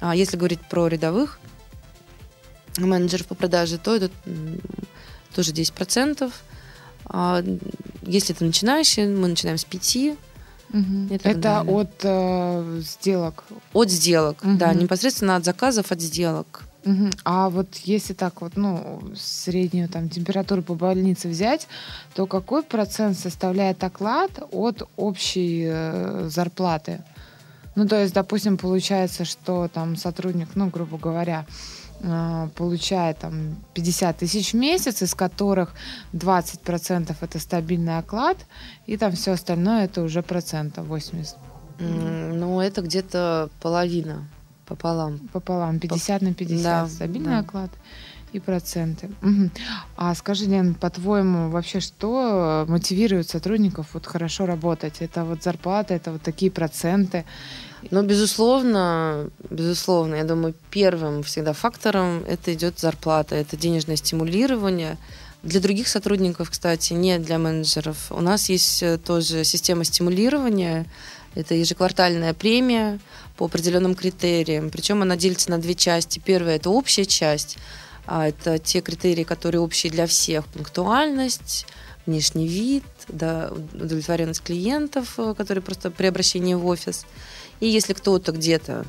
А 0.02 0.16
если 0.16 0.38
говорить 0.38 0.62
про 0.62 0.88
рядовых 0.88 1.40
менеджеров 2.78 3.28
по 3.28 3.36
продаже, 3.36 3.78
то 3.78 3.96
это 3.96 4.10
тоже 5.36 5.52
10%. 5.52 6.32
А 7.06 7.44
если 8.04 8.34
это 8.34 8.44
начинающий, 8.44 9.08
мы 9.08 9.28
начинаем 9.28 9.58
с 9.58 9.66
5%. 9.66 10.18
Угу. 10.74 11.20
Это 11.24 11.62
от 11.62 12.02
э, 12.04 12.82
сделок? 12.82 13.44
От 13.74 13.90
сделок, 13.90 14.38
угу. 14.44 14.58
да, 14.58 14.74
непосредственно 14.74 15.36
от 15.36 15.46
заказов, 15.46 15.92
от 15.92 16.02
сделок. 16.02 16.64
Угу. 16.86 17.10
А 17.26 17.50
вот 17.50 17.76
если 17.84 18.14
так 18.14 18.42
вот, 18.42 18.56
ну, 18.56 19.02
среднюю 19.16 19.90
там 19.90 20.10
температуру 20.10 20.62
по 20.62 20.76
больнице 20.76 21.28
взять, 21.28 21.68
то 22.14 22.26
какой 22.26 22.64
процент 22.64 23.18
составляет 23.18 23.84
оклад 23.84 24.32
от 24.52 24.88
общей 24.96 25.66
э, 25.68 26.30
зарплаты? 26.30 27.02
Ну, 27.76 27.88
то 27.88 28.02
есть, 28.02 28.14
допустим, 28.14 28.58
получается, 28.58 29.26
что 29.26 29.68
там 29.68 29.96
сотрудник, 29.96 30.50
ну, 30.56 30.68
грубо 30.68 30.98
говоря, 30.98 31.46
а, 32.02 32.48
получает 32.56 33.20
там 33.20 33.56
50 33.74 34.18
тысяч 34.18 34.54
в 34.54 34.58
месяц, 34.58 35.02
из 35.02 35.14
которых 35.16 35.74
20% 36.14 37.16
это 37.20 37.40
стабильный 37.40 37.98
оклад, 37.98 38.38
и 38.86 38.98
там 38.98 39.12
все 39.14 39.32
остальное 39.32 39.86
это 39.86 40.02
уже 40.02 40.22
процентов 40.22 40.86
80. 40.88 41.38
Mm, 41.80 42.34
ну, 42.34 42.60
это 42.60 42.82
где-то 42.82 43.50
половина 43.62 44.28
пополам. 44.66 45.20
Пополам, 45.34 45.80
50 45.80 46.20
По... 46.20 46.26
на 46.26 46.34
50 46.34 46.64
да, 46.64 46.88
стабильный 46.88 47.32
да. 47.32 47.40
оклад 47.40 47.72
и 48.32 48.40
проценты. 48.40 49.10
Угу. 49.24 49.50
А 49.98 50.14
скажи, 50.14 50.46
Лен, 50.46 50.76
по-твоему, 50.76 51.50
вообще 51.50 51.80
что 51.80 52.66
мотивирует 52.68 53.28
сотрудников 53.28 53.88
вот 53.94 54.06
хорошо 54.06 54.46
работать? 54.46 54.98
Это 55.00 55.26
вот 55.26 55.44
зарплата, 55.44 55.96
это 55.96 56.12
вот 56.12 56.22
такие 56.22 56.52
проценты? 56.52 57.26
Ну, 57.92 58.04
безусловно, 58.04 59.30
безусловно, 59.50 60.16
я 60.16 60.24
думаю, 60.24 60.54
первым 60.70 61.24
всегда 61.24 61.54
фактором 61.54 62.24
это 62.28 62.54
идет 62.54 62.80
зарплата, 62.80 63.36
это 63.36 63.56
денежное 63.56 63.96
стимулирование. 63.96 64.98
Для 65.44 65.62
других 65.62 65.88
сотрудников, 65.88 66.50
кстати, 66.50 66.92
не 66.92 67.18
для 67.18 67.38
менеджеров. 67.38 68.12
У 68.12 68.20
нас 68.20 68.50
есть 68.50 68.84
э, 68.84 68.98
тоже 68.98 69.46
система 69.46 69.86
стимулирования. 69.86 70.86
Это 71.34 71.56
ежеквартальная 71.56 72.34
премия 72.34 73.00
по 73.38 73.46
определенным 73.46 73.96
критериям. 73.96 74.70
Причем 74.70 75.02
она 75.02 75.16
делится 75.16 75.50
на 75.50 75.58
две 75.58 75.76
части. 75.76 76.20
Первая– 76.20 76.56
это 76.58 76.70
общая 76.70 77.06
часть. 77.06 77.58
А 78.06 78.28
это 78.28 78.60
те 78.60 78.82
критерии, 78.82 79.24
которые 79.24 79.62
общие 79.62 79.90
для 79.90 80.08
всех. 80.08 80.46
Пунктуальность, 80.48 81.66
внешний 82.06 82.48
вид, 82.48 82.84
да, 83.08 83.50
удовлетворенность 83.74 84.42
клиентов, 84.42 85.14
э, 85.18 85.34
которые 85.38 85.62
просто 85.62 85.90
при 85.90 86.08
обращении 86.08 86.54
в 86.54 86.66
офис. 86.66 87.06
И 87.60 87.68
если 87.68 87.94
кто-то 87.94 88.32
где-то 88.32 88.86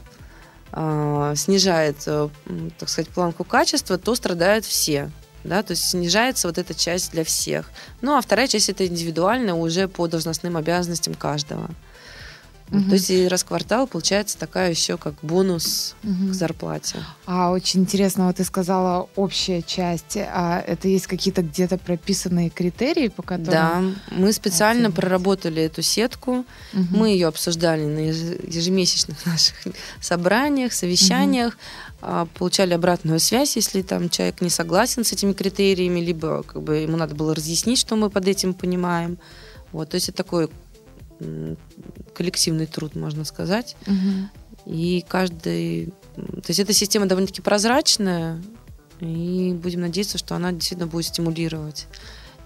э, 0.72 1.34
снижает, 1.36 1.96
э, 2.06 2.28
так 2.78 2.88
сказать, 2.88 3.08
планку 3.10 3.44
качества, 3.44 3.98
то 3.98 4.14
страдают 4.14 4.64
все. 4.64 5.10
Да, 5.42 5.62
то 5.62 5.70
есть 5.70 5.90
снижается 5.90 6.48
вот 6.48 6.58
эта 6.58 6.74
часть 6.74 7.12
для 7.12 7.24
всех. 7.24 7.70
Ну, 8.02 8.16
а 8.16 8.20
вторая 8.20 8.46
часть 8.46 8.68
это 8.68 8.86
индивидуально 8.86 9.56
уже 9.56 9.88
по 9.88 10.06
должностным 10.06 10.56
обязанностям 10.56 11.14
каждого. 11.14 11.70
Угу. 12.70 12.84
То 12.84 12.92
есть 12.92 13.10
и 13.10 13.26
раз 13.26 13.42
в 13.42 13.46
квартал 13.46 13.86
получается 13.86 14.38
такая 14.38 14.70
еще 14.70 14.96
как 14.96 15.14
бонус 15.22 15.96
угу. 16.04 16.30
к 16.30 16.34
зарплате. 16.34 16.98
А 17.26 17.50
очень 17.50 17.80
интересно, 17.80 18.26
вот 18.26 18.36
ты 18.36 18.44
сказала 18.44 19.08
общая 19.16 19.62
часть. 19.62 20.16
А 20.16 20.62
это 20.64 20.86
есть 20.86 21.06
какие-то 21.06 21.42
где-то 21.42 21.78
прописанные 21.78 22.48
критерии, 22.48 23.08
по 23.08 23.22
которым? 23.22 23.50
Да, 23.50 23.82
мы 24.10 24.32
специально 24.32 24.88
оценивать? 24.88 24.96
проработали 24.96 25.62
эту 25.62 25.82
сетку. 25.82 26.44
Угу. 26.72 26.86
Мы 26.90 27.10
ее 27.10 27.26
обсуждали 27.26 27.84
на 27.84 27.98
ежемесячных 27.98 29.26
наших 29.26 29.56
собраниях, 30.00 30.72
совещаниях. 30.72 31.54
Угу. 32.02 32.28
Получали 32.38 32.72
обратную 32.72 33.20
связь, 33.20 33.56
если 33.56 33.82
там 33.82 34.08
человек 34.08 34.40
не 34.40 34.48
согласен 34.48 35.04
с 35.04 35.12
этими 35.12 35.32
критериями, 35.32 36.00
либо 36.00 36.42
как 36.44 36.62
бы 36.62 36.76
ему 36.76 36.96
надо 36.96 37.14
было 37.14 37.34
разъяснить, 37.34 37.78
что 37.78 37.96
мы 37.96 38.08
под 38.08 38.26
этим 38.26 38.54
понимаем. 38.54 39.18
Вот, 39.72 39.90
то 39.90 39.96
есть 39.96 40.08
это 40.08 40.18
такой 40.18 40.48
коллективный 42.14 42.66
труд, 42.66 42.94
можно 42.94 43.24
сказать. 43.24 43.76
Угу. 43.86 44.74
И 44.74 45.04
каждый... 45.08 45.92
То 46.16 46.48
есть 46.48 46.60
эта 46.60 46.72
система 46.72 47.06
довольно-таки 47.06 47.42
прозрачная, 47.42 48.42
и 49.00 49.52
будем 49.54 49.80
надеяться, 49.80 50.18
что 50.18 50.34
она 50.34 50.52
действительно 50.52 50.86
будет 50.86 51.06
стимулировать. 51.06 51.86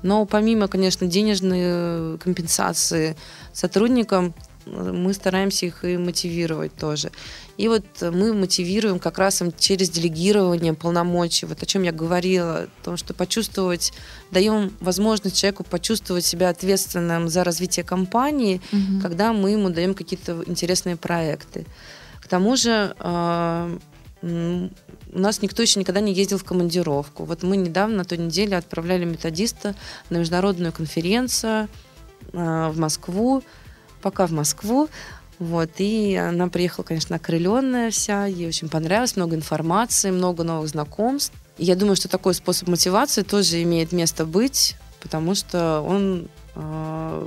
Но 0.02 0.26
помимо, 0.26 0.68
конечно, 0.68 1.06
денежной 1.06 2.18
компенсации 2.18 3.16
сотрудникам, 3.52 4.34
мы 4.66 5.12
стараемся 5.12 5.66
их 5.66 5.85
и 5.85 5.96
мотивировать 5.96 6.74
тоже. 6.74 7.11
И 7.57 7.68
вот 7.68 7.85
мы 8.00 8.33
мотивируем 8.33 8.98
как 8.98 9.18
раз 9.18 9.42
через 9.59 9.90
делегирование 9.90 10.74
полномочий, 10.74 11.46
вот 11.46 11.62
о 11.62 11.66
чем 11.66 11.83
я 11.83 11.92
говорила, 11.92 12.62
о 12.62 12.68
том, 12.83 12.96
что 12.96 13.14
почувствовать, 13.14 13.92
даем 14.31 14.72
возможность 14.81 15.37
человеку 15.37 15.64
почувствовать 15.64 16.24
себя 16.24 16.48
ответственным 16.48 17.29
за 17.29 17.44
развитие 17.44 17.85
компании, 17.85 18.61
угу. 18.72 19.00
когда 19.03 19.33
мы 19.33 19.50
ему 19.50 19.70
даем 19.70 19.94
какие-то 19.94 20.42
интересные 20.46 20.96
проекты. 20.96 21.66
К 22.20 22.27
тому 22.27 22.57
же 22.57 22.94
а, 22.98 23.79
у 24.22 25.18
нас 25.18 25.42
никто 25.42 25.62
еще 25.62 25.79
никогда 25.79 26.00
не 26.00 26.12
ездил 26.12 26.38
в 26.38 26.44
командировку. 26.44 27.24
Вот 27.24 27.42
мы 27.42 27.57
недавно, 27.57 27.98
на 27.98 28.05
той 28.05 28.18
неделе, 28.18 28.57
отправляли 28.57 29.05
методиста 29.05 29.74
на 30.11 30.16
международную 30.18 30.72
конференцию 30.72 31.68
а, 32.33 32.70
в 32.70 32.79
Москву, 32.79 33.42
пока 34.04 34.26
в 34.26 34.32
Москву. 34.32 34.88
Вот, 35.38 35.70
и 35.78 36.14
она 36.14 36.48
приехала, 36.48 36.84
конечно, 36.84 37.16
окрыленная 37.16 37.90
вся, 37.90 38.26
ей 38.26 38.46
очень 38.46 38.68
понравилось, 38.68 39.16
много 39.16 39.34
информации, 39.34 40.10
много 40.10 40.44
новых 40.44 40.68
знакомств. 40.68 41.32
И 41.58 41.64
я 41.64 41.74
думаю, 41.74 41.96
что 41.96 42.08
такой 42.08 42.34
способ 42.34 42.68
мотивации 42.68 43.22
тоже 43.22 43.62
имеет 43.62 43.92
место 43.92 44.26
быть, 44.26 44.76
потому 45.00 45.34
что 45.34 45.80
он 45.80 46.28
э, 46.54 47.26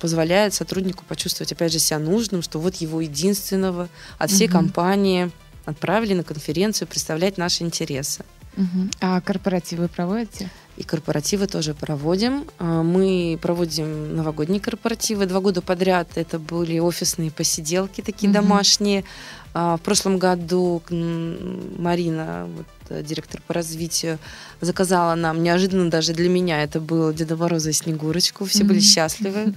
позволяет 0.00 0.54
сотруднику 0.54 1.04
почувствовать, 1.04 1.52
опять 1.52 1.72
же, 1.72 1.78
себя 1.78 1.98
нужным, 1.98 2.42
что 2.42 2.58
вот 2.58 2.76
его 2.76 3.00
единственного 3.00 3.88
от 4.18 4.30
всей 4.30 4.48
угу. 4.48 4.54
компании 4.54 5.30
отправили 5.64 6.14
на 6.14 6.24
конференцию 6.24 6.88
представлять 6.88 7.38
наши 7.38 7.62
интересы. 7.62 8.24
Угу. 8.56 8.90
А 9.00 9.20
корпоративы 9.20 9.88
проводите? 9.88 10.50
И 10.76 10.82
корпоративы 10.82 11.46
тоже 11.46 11.74
проводим. 11.74 12.44
А, 12.58 12.82
мы 12.82 13.38
проводим 13.40 14.16
новогодние 14.16 14.60
корпоративы. 14.60 15.26
Два 15.26 15.40
года 15.40 15.62
подряд 15.62 16.08
это 16.16 16.38
были 16.38 16.78
офисные 16.78 17.30
посиделки, 17.30 18.00
такие 18.00 18.30
mm 18.30 18.32
домашние. 18.32 19.04
А, 19.52 19.76
в 19.76 19.80
прошлом 19.82 20.18
году 20.18 20.82
Марина, 20.90 22.48
вот, 22.56 22.66
э, 22.88 23.02
директор 23.04 23.40
по 23.46 23.54
развитию, 23.54 24.18
заказала 24.60 25.14
нам, 25.14 25.42
неожиданно 25.42 25.90
даже 25.90 26.12
для 26.12 26.28
меня, 26.28 26.62
это 26.62 26.80
был 26.80 27.12
Деда 27.12 27.36
Мороза 27.36 27.70
и 27.70 27.72
Снегурочку. 27.72 28.44
Все 28.44 28.64
mm 28.64 28.66
были 28.66 28.80
счастливы. 28.80 29.54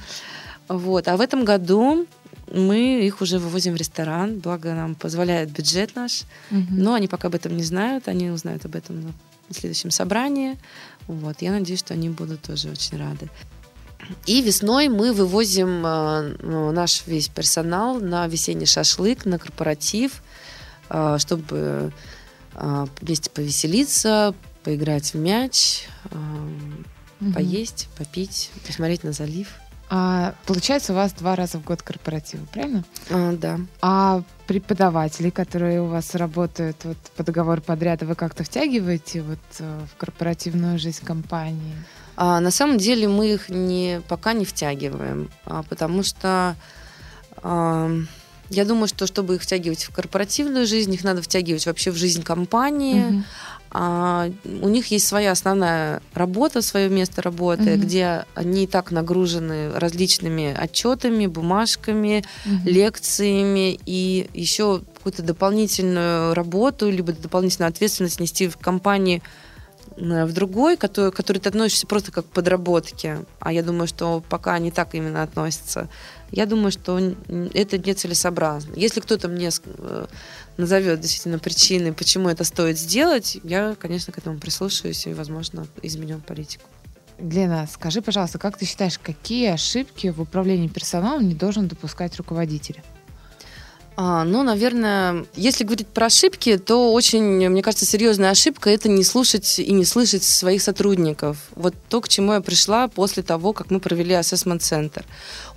Вот. 0.67 1.07
А 1.07 1.17
в 1.17 1.21
этом 1.21 1.45
году 1.45 2.05
мы 2.51 3.05
их 3.05 3.21
уже 3.21 3.39
вывозим 3.39 3.73
в 3.73 3.77
ресторан, 3.77 4.39
благо 4.39 4.73
нам 4.73 4.95
позволяет 4.95 5.51
бюджет 5.51 5.95
наш. 5.95 6.23
Угу. 6.51 6.67
Но 6.71 6.93
они 6.93 7.07
пока 7.07 7.27
об 7.27 7.35
этом 7.35 7.55
не 7.57 7.63
знают, 7.63 8.07
они 8.07 8.29
узнают 8.29 8.65
об 8.65 8.75
этом 8.75 9.01
на 9.01 9.13
следующем 9.51 9.91
собрании. 9.91 10.57
Вот, 11.07 11.41
я 11.41 11.51
надеюсь, 11.51 11.79
что 11.79 11.93
они 11.93 12.09
будут 12.09 12.41
тоже 12.41 12.69
очень 12.69 12.97
рады. 12.97 13.29
И 14.25 14.41
весной 14.41 14.87
мы 14.87 15.11
вывозим 15.11 15.85
э, 15.85 16.35
ну, 16.41 16.71
наш 16.71 17.05
весь 17.07 17.27
персонал 17.27 17.99
на 17.99 18.27
весенний 18.27 18.65
шашлык, 18.65 19.25
на 19.25 19.39
корпоратив, 19.39 20.21
э, 20.89 21.17
чтобы 21.19 21.91
э, 22.53 22.85
вместе 23.01 23.29
повеселиться, 23.29 24.33
поиграть 24.63 25.13
в 25.13 25.17
мяч, 25.17 25.87
угу. 26.05 27.33
поесть, 27.33 27.89
попить, 27.97 28.51
посмотреть 28.65 29.03
на 29.03 29.11
залив. 29.11 29.47
А, 29.89 30.33
получается, 30.45 30.91
у 30.91 30.95
вас 30.95 31.13
два 31.13 31.35
раза 31.35 31.59
в 31.59 31.63
год 31.63 31.81
корпоративы, 31.81 32.45
правильно? 32.47 32.83
А, 33.09 33.33
да. 33.33 33.59
А 33.81 34.21
преподаватели, 34.45 35.29
которые 35.29 35.81
у 35.81 35.85
вас 35.85 36.13
работают 36.15 36.77
вот, 36.83 36.97
по 37.15 37.23
договору 37.23 37.61
подряда, 37.61 38.05
вы 38.05 38.15
как-то 38.15 38.43
втягиваете 38.43 39.21
вот, 39.21 39.39
э, 39.59 39.79
в 39.93 39.97
корпоративную 39.97 40.77
жизнь 40.77 41.05
компании? 41.05 41.75
А, 42.17 42.39
на 42.41 42.51
самом 42.51 42.77
деле 42.77 43.07
мы 43.07 43.33
их 43.33 43.49
не, 43.49 44.01
пока 44.09 44.33
не 44.33 44.43
втягиваем, 44.43 45.29
а, 45.45 45.63
потому 45.63 46.03
что 46.03 46.55
а, 47.37 47.89
я 48.49 48.65
думаю, 48.65 48.87
что 48.87 49.07
чтобы 49.07 49.35
их 49.35 49.41
втягивать 49.41 49.83
в 49.83 49.93
корпоративную 49.93 50.65
жизнь, 50.65 50.93
их 50.93 51.03
надо 51.03 51.21
втягивать 51.21 51.65
вообще 51.65 51.91
в 51.91 51.95
жизнь 51.95 52.23
компании. 52.23 53.05
Угу. 53.05 53.23
А, 53.71 54.29
у 54.61 54.69
них 54.69 54.87
есть 54.87 55.07
своя 55.07 55.31
основная 55.31 56.01
работа, 56.13 56.61
свое 56.61 56.89
место 56.89 57.21
работы, 57.21 57.63
mm 57.63 57.77
где 57.77 58.25
они 58.33 58.63
и 58.63 58.67
так 58.67 58.91
нагружены 58.91 59.71
различными 59.73 60.55
отчетами, 60.59 61.27
бумажками, 61.27 62.23
mm 62.45 62.65
лекциями 62.65 63.79
и 63.85 64.29
еще 64.33 64.81
какую-то 64.95 65.23
дополнительную 65.23 66.33
работу, 66.33 66.89
либо 66.89 67.13
дополнительную 67.13 67.69
ответственность 67.69 68.19
нести 68.19 68.47
в 68.47 68.57
компании 68.57 69.21
в 69.97 70.31
другой, 70.31 70.77
который, 70.77 71.11
который 71.11 71.39
ты 71.39 71.49
относишься 71.49 71.87
просто 71.87 72.11
как 72.11 72.25
к 72.25 72.29
подработке. 72.29 73.25
А 73.39 73.51
я 73.51 73.63
думаю, 73.63 73.87
что 73.87 74.23
пока 74.29 74.53
они 74.53 74.71
так 74.71 74.93
именно 74.93 75.23
относятся. 75.23 75.89
Я 76.31 76.45
думаю, 76.45 76.71
что 76.71 76.99
это 77.53 77.77
нецелесообразно. 77.77 78.73
Если 78.75 78.99
кто-то 78.99 79.27
мне 79.27 79.49
э, 79.65 80.05
назовет 80.57 80.99
действительно 80.99 81.39
причины, 81.39 81.93
почему 81.93 82.29
это 82.29 82.43
стоит 82.43 82.77
сделать, 82.77 83.37
я, 83.43 83.75
конечно, 83.79 84.13
к 84.13 84.17
этому 84.17 84.39
прислушаюсь 84.39 85.07
и, 85.07 85.13
возможно, 85.13 85.67
изменю 85.81 86.19
политику. 86.19 86.65
Лена, 87.19 87.67
скажи, 87.71 88.01
пожалуйста, 88.01 88.37
как 88.37 88.57
ты 88.57 88.65
считаешь, 88.65 88.99
какие 88.99 89.49
ошибки 89.49 90.09
в 90.09 90.21
управлении 90.21 90.67
персоналом 90.67 91.27
не 91.27 91.33
должен 91.33 91.67
допускать 91.67 92.15
руководитель? 92.17 92.81
А, 93.99 94.23
ну, 94.23 94.43
наверное, 94.43 95.25
если 95.35 95.63
говорить 95.63 95.87
про 95.87 96.05
ошибки, 96.05 96.59
то 96.59 96.93
очень, 96.93 97.49
мне 97.49 97.63
кажется, 97.63 97.83
серьезная 97.83 98.29
ошибка 98.29 98.69
это 98.69 98.89
не 98.89 99.03
слушать 99.03 99.57
и 99.57 99.71
не 99.71 99.85
слышать 99.85 100.23
своих 100.23 100.61
сотрудников. 100.61 101.37
Вот 101.55 101.73
то, 101.89 101.99
к 102.01 102.07
чему 102.07 102.33
я 102.33 102.41
пришла 102.41 102.89
после 102.89 103.23
того, 103.23 103.53
как 103.53 103.71
мы 103.71 103.79
провели 103.79 104.13
ассессмент-центр. 104.13 105.03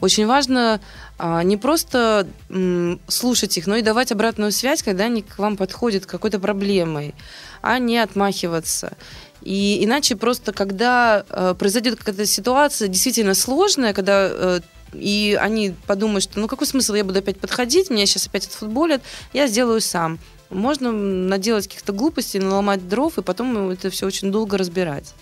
Очень 0.01 0.27
важно 0.27 0.81
а, 1.19 1.43
не 1.43 1.59
просто 1.59 2.27
м, 2.49 2.99
слушать 3.09 3.59
их, 3.59 3.67
но 3.67 3.77
и 3.77 3.83
давать 3.83 4.11
обратную 4.11 4.53
связь, 4.53 4.83
когда 4.83 5.05
они 5.05 5.21
к 5.21 5.39
вам 5.39 5.59
подходят 5.59 6.07
какой-то 6.07 6.41
проблемой, 6.41 7.15
а 7.61 7.79
не 7.79 7.99
отмахиваться. 7.99 8.97
И 9.43 9.85
иначе 9.85 10.17
просто, 10.17 10.53
когда 10.53 11.25
э, 11.29 11.55
произойдет 11.59 11.97
какая-то 11.97 12.27
ситуация 12.27 12.89
действительно 12.89 13.35
сложная, 13.35 13.93
когда 13.93 14.29
э, 14.31 14.61
и 14.93 15.39
они 15.41 15.75
подумают, 15.87 16.25
что 16.25 16.41
ну 16.41 16.49
какой 16.49 16.67
смысл, 16.67 16.95
я 16.95 17.05
буду 17.05 17.19
опять 17.19 17.39
подходить, 17.39 17.91
меня 17.91 18.07
сейчас 18.07 18.27
опять 18.27 18.47
отфутболят, 18.47 19.03
я 19.33 19.47
сделаю 19.47 19.81
сам. 19.81 20.19
Можно 20.51 20.91
наделать 20.91 21.69
каких-то 21.69 21.93
глупостей, 21.93 22.41
наломать 22.41 22.89
дров, 22.89 23.19
и 23.19 23.23
потом 23.23 23.71
это 23.71 23.91
все 23.91 24.07
очень 24.07 24.33
долго 24.33 24.59
разбирать. 24.59 25.15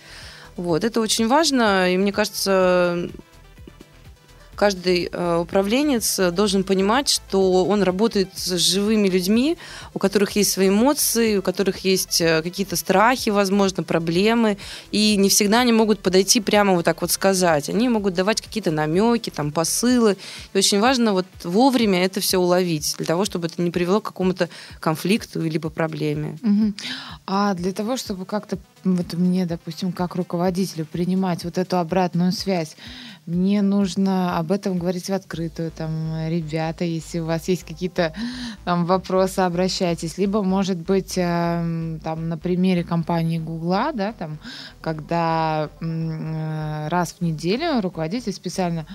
Вот, 0.56 0.84
это 0.84 1.00
очень 1.00 1.28
важно, 1.28 1.92
и 1.92 1.96
мне 1.96 2.12
кажется, 2.12 3.10
каждый 4.58 5.08
э, 5.10 5.36
управленец 5.36 6.18
должен 6.32 6.64
понимать, 6.64 7.08
что 7.08 7.64
он 7.64 7.82
работает 7.82 8.30
с 8.34 8.56
живыми 8.58 9.08
людьми, 9.08 9.56
у 9.94 9.98
которых 9.98 10.32
есть 10.32 10.50
свои 10.50 10.68
эмоции, 10.68 11.36
у 11.36 11.42
которых 11.42 11.78
есть 11.84 12.20
э, 12.20 12.42
какие-то 12.42 12.74
страхи, 12.74 13.30
возможно, 13.30 13.84
проблемы, 13.84 14.58
и 14.90 15.16
не 15.16 15.28
всегда 15.28 15.60
они 15.60 15.72
могут 15.72 16.00
подойти 16.00 16.40
прямо 16.40 16.74
вот 16.74 16.84
так 16.84 17.00
вот 17.00 17.10
сказать. 17.12 17.68
Они 17.68 17.88
могут 17.88 18.14
давать 18.14 18.40
какие-то 18.40 18.72
намеки, 18.72 19.30
там, 19.30 19.52
посылы. 19.52 20.16
И 20.52 20.58
очень 20.58 20.80
важно 20.80 21.12
вот 21.12 21.26
вовремя 21.44 22.04
это 22.04 22.20
все 22.20 22.38
уловить, 22.38 22.96
для 22.98 23.06
того, 23.06 23.24
чтобы 23.24 23.46
это 23.46 23.62
не 23.62 23.70
привело 23.70 24.00
к 24.00 24.06
какому-то 24.06 24.48
конфликту 24.80 25.40
либо 25.40 25.70
проблеме. 25.70 26.36
Угу. 26.42 26.72
А 27.26 27.54
для 27.54 27.72
того, 27.72 27.96
чтобы 27.96 28.26
как-то 28.26 28.58
вот 28.84 29.12
мне, 29.14 29.46
допустим, 29.46 29.92
как 29.92 30.14
руководителю 30.14 30.84
принимать 30.84 31.44
вот 31.44 31.58
эту 31.58 31.78
обратную 31.78 32.32
связь, 32.32 32.76
мне 33.28 33.60
нужно 33.60 34.38
об 34.38 34.50
этом 34.52 34.78
говорить 34.78 35.10
в 35.10 35.12
открытую, 35.12 35.70
там, 35.70 35.90
ребята, 36.28 36.84
если 36.84 37.18
у 37.18 37.26
вас 37.26 37.46
есть 37.48 37.62
какие-то 37.62 38.14
там 38.64 38.86
вопросы, 38.86 39.40
обращайтесь. 39.40 40.16
Либо, 40.16 40.42
может 40.42 40.78
быть, 40.78 41.18
э, 41.18 41.98
там, 42.02 42.28
на 42.30 42.38
примере 42.38 42.84
компании 42.84 43.38
Гугла, 43.38 43.92
да, 43.92 44.14
там, 44.14 44.38
когда 44.80 45.68
э, 45.78 46.88
раз 46.88 47.16
в 47.18 47.20
неделю 47.20 47.82
руководитель 47.82 48.32
специально 48.32 48.86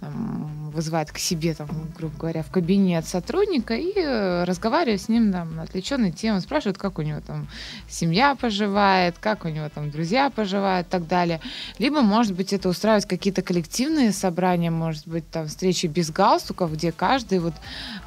там, 0.00 0.70
вызывает 0.70 1.10
к 1.10 1.18
себе, 1.18 1.54
там, 1.54 1.68
грубо 1.96 2.16
говоря, 2.16 2.42
в 2.42 2.50
кабинет 2.50 3.06
сотрудника 3.06 3.74
и 3.74 3.92
э, 3.96 4.44
разговаривает 4.44 5.00
с 5.00 5.08
ним 5.08 5.32
там, 5.32 5.56
на 5.56 5.62
отвлеченные 5.62 6.12
темы, 6.12 6.40
спрашивает, 6.40 6.78
как 6.78 6.98
у 6.98 7.02
него 7.02 7.20
там 7.20 7.48
семья 7.88 8.34
поживает, 8.34 9.16
как 9.20 9.44
у 9.44 9.48
него 9.48 9.68
там 9.68 9.90
друзья 9.90 10.30
поживают 10.30 10.86
и 10.86 10.90
так 10.90 11.06
далее. 11.06 11.40
Либо, 11.78 12.02
может 12.02 12.34
быть, 12.34 12.52
это 12.52 12.68
устраивать 12.68 13.06
какие-то 13.06 13.42
коллективные 13.42 14.12
собрания, 14.12 14.70
может 14.70 15.06
быть, 15.06 15.28
там 15.30 15.48
встречи 15.48 15.86
без 15.86 16.10
галстуков, 16.10 16.72
где 16.72 16.92
каждый 16.92 17.40
вот 17.40 17.54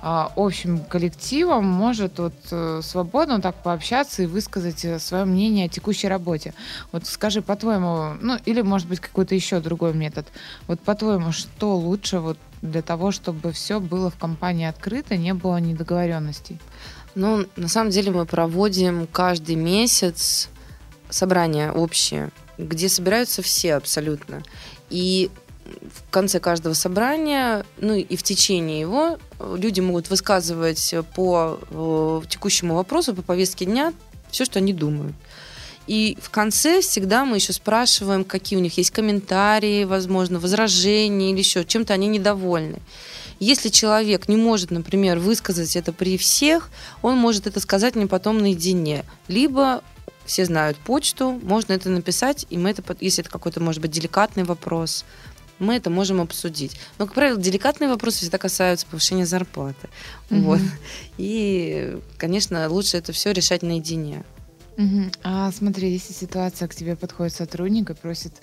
а, 0.01 0.31
общим 0.35 0.79
коллективом 0.79 1.65
может 1.65 2.19
вот 2.19 2.33
э, 2.51 2.81
свободно 2.83 3.41
так 3.41 3.55
пообщаться 3.55 4.23
и 4.23 4.25
высказать 4.25 4.85
э, 4.85 4.99
свое 4.99 5.25
мнение 5.25 5.65
о 5.65 5.69
текущей 5.69 6.07
работе. 6.07 6.53
Вот 6.91 7.05
скажи, 7.05 7.41
по-твоему, 7.41 8.13
ну 8.21 8.37
или, 8.45 8.61
может 8.61 8.87
быть, 8.87 8.99
какой-то 8.99 9.35
еще 9.35 9.59
другой 9.59 9.93
метод. 9.93 10.25
Вот 10.67 10.79
по-твоему, 10.79 11.31
что 11.31 11.82
лучше 11.83 12.19
вот 12.19 12.37
для 12.61 12.81
того, 12.81 13.11
чтобы 13.11 13.51
все 13.51 13.79
было 13.79 14.09
в 14.09 14.17
компании 14.17 14.65
открыто, 14.67 15.17
не 15.17 15.33
было 15.33 15.57
недоговоренностей? 15.57 16.59
Ну, 17.15 17.45
на 17.55 17.67
самом 17.67 17.91
деле 17.91 18.11
мы 18.11 18.25
проводим 18.25 19.07
каждый 19.07 19.55
месяц 19.55 20.49
собрания 21.09 21.71
общие, 21.71 22.31
где 22.57 22.89
собираются 22.89 23.41
все 23.41 23.75
абсолютно. 23.75 24.41
И 24.89 25.29
в 25.65 26.09
конце 26.09 26.39
каждого 26.39 26.73
собрания, 26.73 27.65
ну 27.77 27.93
и 27.93 28.15
в 28.15 28.23
течение 28.23 28.79
его, 28.79 29.17
люди 29.39 29.79
могут 29.79 30.09
высказывать 30.09 30.93
по 31.15 31.59
э, 31.69 32.21
текущему 32.27 32.75
вопросу, 32.75 33.13
по 33.15 33.21
повестке 33.21 33.65
дня 33.65 33.93
все, 34.29 34.45
что 34.45 34.59
они 34.59 34.73
думают. 34.73 35.15
И 35.87 36.17
в 36.21 36.29
конце 36.29 36.81
всегда 36.81 37.25
мы 37.25 37.37
еще 37.37 37.53
спрашиваем, 37.53 38.23
какие 38.23 38.57
у 38.57 38.61
них 38.61 38.77
есть 38.77 38.91
комментарии, 38.91 39.83
возможно, 39.83 40.39
возражения 40.39 41.31
или 41.31 41.39
еще 41.39 41.65
чем-то 41.65 41.93
они 41.93 42.07
недовольны. 42.07 42.79
Если 43.39 43.69
человек 43.69 44.29
не 44.29 44.37
может, 44.37 44.71
например, 44.71 45.19
высказать 45.19 45.75
это 45.75 45.91
при 45.91 46.17
всех, 46.17 46.69
он 47.01 47.17
может 47.17 47.47
это 47.47 47.59
сказать 47.59 47.95
мне 47.95 48.07
потом 48.07 48.37
наедине. 48.37 49.03
Либо 49.27 49.83
все 50.25 50.45
знают 50.45 50.77
почту, 50.77 51.39
можно 51.43 51.73
это 51.73 51.89
написать, 51.89 52.45
и 52.49 52.57
мы 52.57 52.69
это, 52.69 52.83
если 53.01 53.21
это 53.21 53.29
какой-то, 53.29 53.59
может 53.59 53.81
быть, 53.81 53.91
деликатный 53.91 54.43
вопрос, 54.45 55.03
мы 55.59 55.75
это 55.75 55.89
можем 55.89 56.21
обсудить. 56.21 56.77
Но, 56.97 57.05
как 57.05 57.15
правило, 57.15 57.37
деликатные 57.37 57.89
вопросы 57.89 58.19
всегда 58.19 58.37
касаются 58.37 58.85
повышения 58.85 59.25
зарплаты. 59.25 59.89
Mm-hmm. 60.29 60.41
Вот. 60.41 60.59
И, 61.17 61.97
конечно, 62.17 62.69
лучше 62.69 62.97
это 62.97 63.11
все 63.11 63.31
решать 63.31 63.61
наедине. 63.61 64.23
Угу. 64.77 65.11
А 65.23 65.51
смотри, 65.51 65.91
если 65.91 66.13
ситуация 66.13 66.67
к 66.67 66.75
тебе 66.75 66.95
подходит 66.95 67.33
сотрудник 67.33 67.89
и 67.89 67.93
просит 67.93 68.33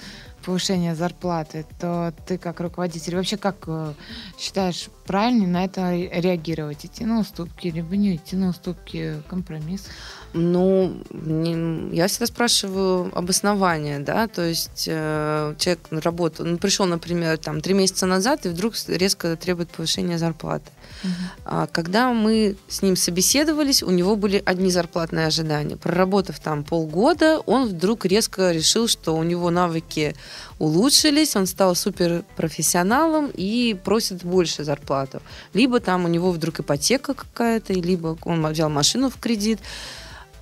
повышения 0.45 0.95
зарплаты, 0.95 1.66
то 1.81 2.14
ты 2.27 2.38
как 2.38 2.61
руководитель 2.61 3.16
вообще 3.16 3.37
как 3.37 3.64
э, 3.66 3.95
считаешь 4.38 4.88
правильно 5.11 5.46
на 5.49 5.64
это 5.64 5.92
реагировать? 5.92 6.87
Идти 6.87 7.05
на 7.05 7.18
уступки, 7.18 7.66
либо 7.66 7.96
не 7.96 8.14
идти 8.14 8.37
на 8.37 8.51
уступки, 8.51 9.14
компромисс? 9.29 9.88
Ну, 10.33 11.03
не, 11.11 11.96
я 11.96 12.07
всегда 12.07 12.27
спрашиваю 12.27 13.11
обоснование, 13.18 13.99
да, 13.99 14.29
то 14.29 14.42
есть 14.42 14.85
э, 14.87 15.55
человек 15.59 15.81
работал, 15.90 16.46
ну, 16.46 16.57
пришел, 16.57 16.87
например, 16.87 17.37
там 17.38 17.61
три 17.61 17.75
месяца 17.75 18.07
назад 18.07 18.46
и 18.46 18.49
вдруг 18.49 18.75
резко 18.87 19.37
требует 19.37 19.70
повышения 19.70 20.18
зарплаты. 20.18 20.70
Uh-huh. 21.03 21.09
А 21.44 21.66
когда 21.66 22.12
мы 22.12 22.57
с 22.68 22.83
ним 22.83 22.94
собеседовались, 22.94 23.83
у 23.83 23.90
него 23.90 24.14
были 24.14 24.40
одни 24.46 24.70
зарплатные 24.70 25.27
ожидания. 25.27 25.77
Проработав 25.77 26.38
там 26.38 26.62
полгода, 26.62 27.40
он 27.46 27.66
вдруг 27.66 28.05
резко 28.05 28.53
решил, 28.53 28.87
что 28.87 29.16
у 29.16 29.25
него 29.25 29.51
навыки 29.51 30.14
улучшились, 30.61 31.35
он 31.35 31.46
стал 31.46 31.75
суперпрофессионалом 31.75 33.31
и 33.35 33.77
просит 33.83 34.25
больше 34.25 34.62
зарплату. 35.00 35.22
Либо 35.54 35.80
там 35.80 36.04
у 36.04 36.08
него 36.08 36.30
вдруг 36.30 36.60
ипотека 36.60 37.14
какая-то, 37.14 37.72
либо 37.72 38.16
он 38.22 38.46
взял 38.46 38.68
машину 38.68 39.10
в 39.10 39.18
кредит. 39.18 39.60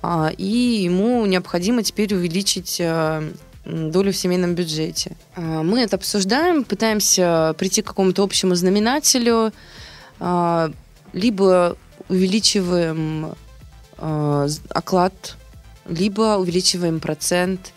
А, 0.01 0.31
и 0.37 0.83
ему 0.83 1.25
необходимо 1.25 1.83
теперь 1.83 2.13
увеличить 2.15 2.77
э, 2.79 3.31
долю 3.65 4.11
в 4.11 4.17
семейном 4.17 4.55
бюджете. 4.55 5.17
А, 5.35 5.41
мы 5.63 5.81
это 5.81 5.97
обсуждаем, 5.97 6.63
пытаемся 6.63 7.53
прийти 7.57 7.81
к 7.81 7.87
какому-то 7.87 8.23
общему 8.23 8.55
знаменателю, 8.55 9.51
а, 10.19 10.71
либо 11.13 11.75
увеличиваем 12.07 13.33
оклад, 14.69 15.35
либо 15.85 16.37
увеличиваем 16.37 17.01
процент, 17.01 17.73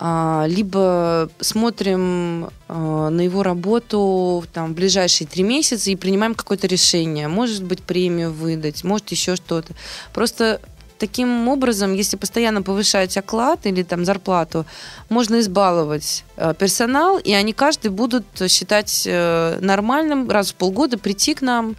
либо 0.00 1.28
смотрим 1.40 2.50
на 2.68 3.20
его 3.20 3.42
работу 3.42 4.44
там, 4.52 4.72
в 4.72 4.76
ближайшие 4.76 5.26
три 5.26 5.42
месяца 5.42 5.90
и 5.90 5.96
принимаем 5.96 6.36
какое-то 6.36 6.68
решение. 6.68 7.26
Может 7.26 7.64
быть, 7.64 7.82
премию 7.82 8.32
выдать, 8.32 8.84
может 8.84 9.08
еще 9.10 9.34
что-то. 9.34 9.72
Просто 10.12 10.60
таким 10.98 11.48
образом, 11.48 11.94
если 11.94 12.16
постоянно 12.16 12.62
повышать 12.62 13.16
оклад 13.16 13.66
или 13.66 13.82
там 13.82 14.04
зарплату, 14.04 14.66
можно 15.08 15.40
избаловать 15.40 16.24
э, 16.36 16.54
персонал, 16.58 17.18
и 17.18 17.32
они 17.32 17.52
каждый 17.52 17.90
будут 17.90 18.26
считать 18.48 19.04
э, 19.06 19.58
нормальным 19.60 20.28
раз 20.30 20.50
в 20.50 20.54
полгода 20.54 20.98
прийти 20.98 21.34
к 21.34 21.42
нам, 21.42 21.76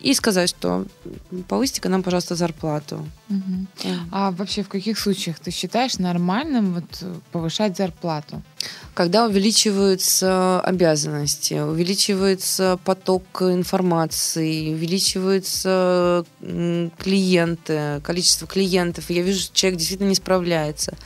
и 0.00 0.14
сказать, 0.14 0.48
что 0.50 0.86
повысите-ка 1.48 1.88
нам, 1.88 2.02
пожалуйста, 2.02 2.34
зарплату. 2.34 3.06
Угу. 3.28 3.90
А 4.10 4.30
вообще 4.30 4.62
в 4.62 4.68
каких 4.68 4.98
случаях 4.98 5.38
ты 5.38 5.50
считаешь 5.50 5.98
нормальным 5.98 6.74
вот 6.74 7.04
повышать 7.32 7.76
зарплату? 7.76 8.42
Когда 8.94 9.26
увеличиваются 9.26 10.60
обязанности, 10.60 11.54
увеличивается 11.54 12.78
поток 12.84 13.42
информации, 13.42 14.72
увеличиваются 14.74 16.24
клиенты, 16.40 18.00
количество 18.02 18.46
клиентов, 18.46 19.10
я 19.10 19.22
вижу, 19.22 19.40
что 19.40 19.54
человек 19.54 19.78
действительно 19.78 20.08
не 20.08 20.14
справляется. 20.14 20.96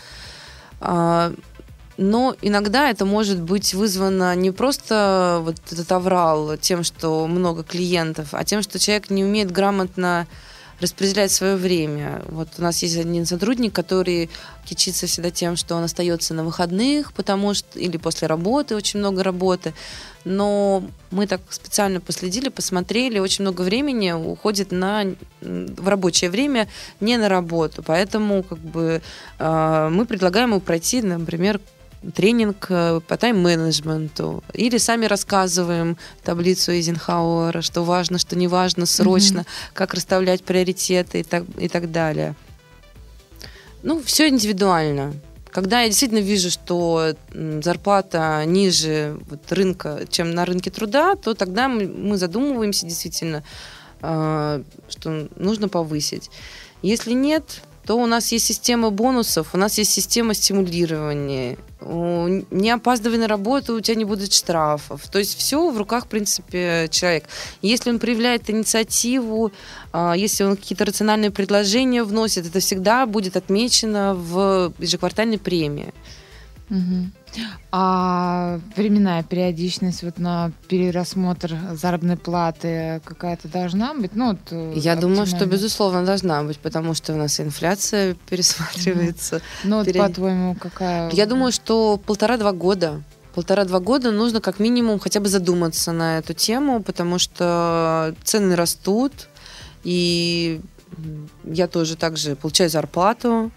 Но 1.97 2.37
иногда 2.43 2.91
это 2.91 3.05
может 3.05 3.41
быть 3.41 3.73
вызвано 3.75 4.35
не 4.35 4.51
просто 4.51 5.41
вот 5.43 5.57
этот 5.71 5.91
аврал 5.93 6.57
тем, 6.57 6.83
что 6.83 7.27
много 7.27 7.63
клиентов, 7.63 8.29
а 8.33 8.45
тем, 8.45 8.63
что 8.63 8.79
человек 8.79 9.11
не 9.11 9.25
умеет 9.25 9.53
грамотно 9.53 10.27
распределять 10.81 11.31
свое 11.31 11.57
время. 11.57 12.23
Вот 12.29 12.49
у 12.59 12.63
нас 12.63 12.83
есть 12.83 12.97
один 12.97 13.27
сотрудник, 13.27 13.73
который 13.73 14.29
кичится 14.65 15.07
всегда 15.07 15.31
тем, 15.31 15.57
что 15.57 15.77
он 15.77 15.85
остается 15.85 16.35
на 16.35 16.43
выходных, 16.43 17.13
потому 17.13 17.55
что 17.55 17.79
или 17.79 17.97
после 17.97 18.29
работы 18.29 18.75
очень 18.75 18.99
много 18.99 19.23
работы. 19.23 19.73
Но 20.25 20.83
мы 21.11 21.27
так 21.27 21.41
специально 21.51 22.01
последили, 22.01 22.49
посмотрели, 22.49 23.19
очень 23.19 23.45
много 23.45 23.63
времени 23.63 24.11
уходит 24.13 24.73
на 24.73 25.07
в 25.41 25.89
рабочее 25.89 26.31
время, 26.31 26.69
не 27.01 27.17
на 27.19 27.29
работу. 27.29 27.83
Поэтому 27.83 28.43
как 28.43 28.59
бы 28.59 29.01
э, 29.39 29.89
мы 29.93 30.07
предлагаем 30.07 30.51
ему 30.51 30.61
пройти, 30.61 31.03
например, 31.03 31.61
тренинг 32.13 32.67
э, 32.69 33.01
по 33.07 33.17
тайм-менеджменту, 33.17 34.43
или 34.53 34.79
сами 34.79 35.07
рассказываем 35.07 35.97
таблицу 36.23 36.73
Эйзенхауэра, 36.73 37.63
что 37.63 37.83
важно, 37.83 38.19
что 38.19 38.37
не 38.37 38.49
важно, 38.49 38.87
срочно, 38.87 39.41
mm-hmm. 39.41 39.73
как 39.73 39.95
расставлять 39.95 40.45
приоритеты 40.45 41.21
и 41.21 41.23
так, 41.23 41.45
и 41.59 41.69
так 41.69 41.91
далее. 41.91 42.35
Ну, 43.83 44.03
все 44.03 44.29
индивидуально. 44.29 45.15
Когда 45.51 45.83
я 45.83 45.89
действительно 45.89 46.19
вижу, 46.19 46.51
что 46.51 47.15
зарплата 47.33 48.43
ниже 48.45 49.19
вот, 49.29 49.53
рынка, 49.53 50.01
чем 50.11 50.33
на 50.33 50.45
рынке 50.45 50.71
труда, 50.71 51.15
то 51.15 51.35
тогда 51.35 51.69
мы, 51.69 51.87
мы 51.87 52.17
задумываемся 52.17 52.87
действительно, 52.87 53.45
э, 54.03 54.63
что 54.89 55.29
нужно 55.37 55.69
повысить. 55.69 56.31
Если 56.83 57.13
нет, 57.13 57.63
то 57.87 57.97
у 57.97 58.07
нас 58.07 58.33
есть 58.33 58.47
система 58.47 58.91
бонусов, 58.91 59.55
у 59.55 59.59
нас 59.59 59.79
есть 59.79 59.93
система 59.93 60.35
стимулирования, 60.35 61.59
не 61.81 62.71
опаздывай 62.71 63.19
на 63.19 63.29
работу, 63.29 63.77
у 63.77 63.81
тебя 63.81 63.97
не 63.97 64.05
будет 64.05 64.33
штрафов. 64.33 65.07
То 65.09 65.19
есть 65.19 65.37
все 65.37 65.71
в 65.71 65.77
руках, 65.77 66.07
в 66.07 66.09
принципе, 66.09 66.89
человека. 66.91 67.29
Если 67.61 67.91
он 67.91 67.99
проявляет 67.99 68.49
инициативу, 68.49 69.53
а, 69.93 70.15
если 70.17 70.45
он 70.45 70.57
какие-то 70.57 70.87
рациональные 70.87 71.31
предложения 71.31 72.03
вносит, 72.03 72.47
это 72.47 72.61
всегда 72.61 73.05
будет 73.07 73.37
отмечено 73.37 74.15
в 74.15 74.73
ежеквартальной 74.79 75.39
премии. 75.39 75.93
Угу. 76.75 77.45
А 77.71 78.61
временная 78.77 79.23
периодичность 79.23 80.03
вот 80.03 80.19
на 80.19 80.51
перерасмотр 80.69 81.57
заработной 81.73 82.17
платы 82.17 83.01
какая-то 83.05 83.49
должна 83.49 83.95
быть? 83.95 84.15
Ну, 84.15 84.31
вот, 84.31 84.41
э, 84.51 84.73
Я 84.77 84.97
думаю, 84.97 85.27
что 85.27 85.47
безусловно 85.47 86.05
должна 86.05 86.43
быть, 86.43 86.59
потому 86.59 86.95
что 86.95 87.13
у 87.13 87.17
нас 87.17 87.39
инфляция 87.41 88.17
пересматривается. 88.29 89.41
Ну, 89.63 89.85
вот, 89.85 89.93
по-твоему, 89.93 90.55
какая? 90.55 91.11
Я 91.11 91.27
думаю, 91.27 91.53
что 91.53 92.01
полтора-два 92.05 92.53
года 92.53 93.03
полтора-два 93.35 93.81
года 93.81 94.13
нужно 94.13 94.41
как 94.41 94.61
минимум 94.61 95.01
хотя 95.01 95.19
бы 95.19 95.29
задуматься 95.29 95.91
на 95.91 96.19
эту 96.19 96.35
тему, 96.35 96.81
потому 96.85 97.19
что 97.19 98.15
цены 98.23 98.55
растут, 98.55 99.29
и 99.83 100.61
я 101.43 101.67
тоже 101.67 101.97
также 101.97 102.37
получаю 102.37 102.71
зарплату, 102.71 103.51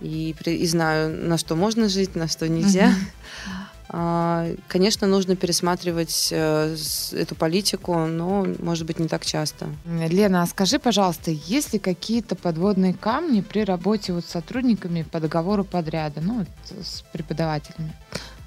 и, 0.00 0.34
и 0.44 0.66
знаю, 0.66 1.28
на 1.28 1.38
что 1.38 1.56
можно 1.56 1.88
жить, 1.88 2.14
на 2.14 2.28
что 2.28 2.48
нельзя. 2.48 2.88
Uh-huh. 2.88 3.58
Конечно, 3.90 5.06
нужно 5.06 5.34
пересматривать 5.34 6.28
э, 6.30 6.76
эту 7.12 7.34
политику, 7.34 7.94
но, 8.06 8.46
может 8.58 8.86
быть, 8.86 8.98
не 8.98 9.08
так 9.08 9.24
часто. 9.24 9.68
Лена, 9.86 10.42
а 10.42 10.46
скажи, 10.46 10.78
пожалуйста, 10.78 11.30
есть 11.30 11.72
ли 11.72 11.78
какие-то 11.78 12.36
подводные 12.36 12.92
камни 12.92 13.40
при 13.40 13.64
работе 13.64 14.12
вот 14.12 14.26
с 14.26 14.28
сотрудниками 14.28 15.06
по 15.10 15.20
договору 15.20 15.64
подряда, 15.64 16.20
ну, 16.20 16.40
вот, 16.40 16.48
с 16.84 17.02
преподавателями? 17.12 17.94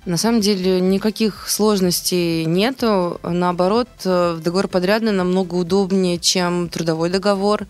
На 0.06 0.18
самом 0.18 0.42
деле 0.42 0.80
никаких 0.80 1.48
сложностей 1.48 2.46
нету. 2.46 3.20
Наоборот, 3.24 3.88
э, 4.06 4.40
договор 4.44 4.68
подряда 4.68 5.12
намного 5.12 5.56
удобнее, 5.56 6.20
чем 6.20 6.70
трудовой 6.70 7.10
договор 7.10 7.68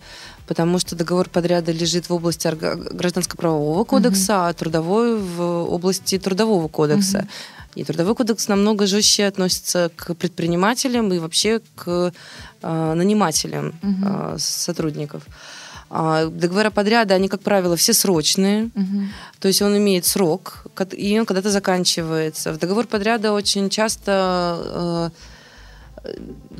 потому 0.52 0.78
что 0.78 0.94
договор 0.94 1.30
подряда 1.30 1.72
лежит 1.72 2.10
в 2.10 2.12
области 2.12 2.46
гражданско-правового 2.46 3.84
кодекса, 3.84 4.32
mm-hmm. 4.32 4.48
а 4.50 4.52
трудовой 4.52 5.18
в 5.18 5.40
области 5.74 6.18
трудового 6.18 6.68
кодекса. 6.68 7.18
Mm-hmm. 7.18 7.80
И 7.80 7.84
трудовой 7.84 8.14
кодекс 8.14 8.48
намного 8.48 8.86
жестче 8.86 9.24
относится 9.24 9.90
к 9.96 10.14
предпринимателям 10.14 11.10
и 11.10 11.18
вообще 11.18 11.62
к 11.74 12.12
э, 12.62 12.94
нанимателям 12.94 13.72
mm-hmm. 13.82 14.34
э, 14.34 14.38
сотрудников. 14.38 15.22
А 15.88 16.26
договоры 16.26 16.70
подряда, 16.70 17.14
они, 17.14 17.28
как 17.28 17.40
правило, 17.40 17.74
все 17.76 17.92
срочные. 17.92 18.70
Угу. 18.74 19.02
То 19.40 19.48
есть 19.48 19.62
он 19.62 19.76
имеет 19.76 20.06
срок, 20.06 20.66
и 20.90 21.18
он 21.18 21.26
когда-то 21.26 21.50
заканчивается. 21.50 22.52
В 22.52 22.58
договор 22.58 22.86
подряда 22.86 23.32
очень 23.32 23.68
часто 23.68 25.10
э, 25.10 25.10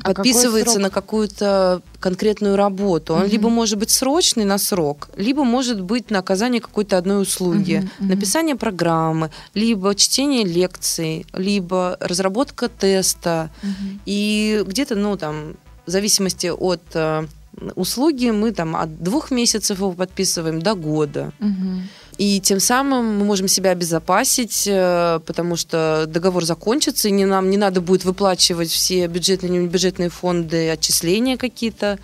а 0.03 0.13
подписывается 0.13 0.79
на 0.79 0.89
какую-то 0.89 1.81
конкретную 1.99 2.55
работу. 2.55 3.13
Он 3.13 3.23
угу. 3.23 3.31
либо 3.31 3.49
может 3.49 3.77
быть 3.77 3.89
срочный 3.89 4.45
на 4.45 4.57
срок, 4.57 5.09
либо 5.15 5.43
может 5.43 5.81
быть 5.81 6.09
на 6.09 6.19
оказание 6.19 6.61
какой-то 6.61 6.97
одной 6.97 7.21
услуги, 7.21 7.77
угу, 7.77 8.05
угу. 8.05 8.13
написание 8.13 8.55
программы, 8.55 9.31
либо 9.53 9.95
чтение 9.95 10.43
лекций, 10.43 11.25
либо 11.33 11.97
разработка 11.99 12.69
теста. 12.69 13.49
Угу. 13.61 13.99
И 14.05 14.63
где-то, 14.65 14.95
ну, 14.95 15.17
там, 15.17 15.55
в 15.85 15.89
зависимости 15.89 16.47
от 16.47 16.81
э, 16.93 17.27
услуги, 17.75 18.29
мы 18.29 18.51
там 18.51 18.75
от 18.75 19.03
двух 19.03 19.31
месяцев 19.31 19.77
его 19.77 19.91
подписываем 19.91 20.61
до 20.61 20.75
года. 20.75 21.31
Угу. 21.39 21.81
И 22.17 22.39
тем 22.39 22.59
самым 22.59 23.17
мы 23.17 23.25
можем 23.25 23.47
себя 23.47 23.71
обезопасить, 23.71 24.67
э, 24.67 25.19
потому 25.25 25.55
что 25.55 26.05
договор 26.07 26.45
закончится, 26.45 27.07
и 27.07 27.11
не, 27.11 27.25
нам 27.25 27.49
не 27.49 27.57
надо 27.57 27.81
будет 27.81 28.05
выплачивать 28.05 28.69
все 28.69 29.07
бюджетные 29.07 29.63
и 29.63 29.67
бюджетные 29.67 30.09
фонды, 30.09 30.69
отчисления 30.69 31.37
какие-то. 31.37 31.97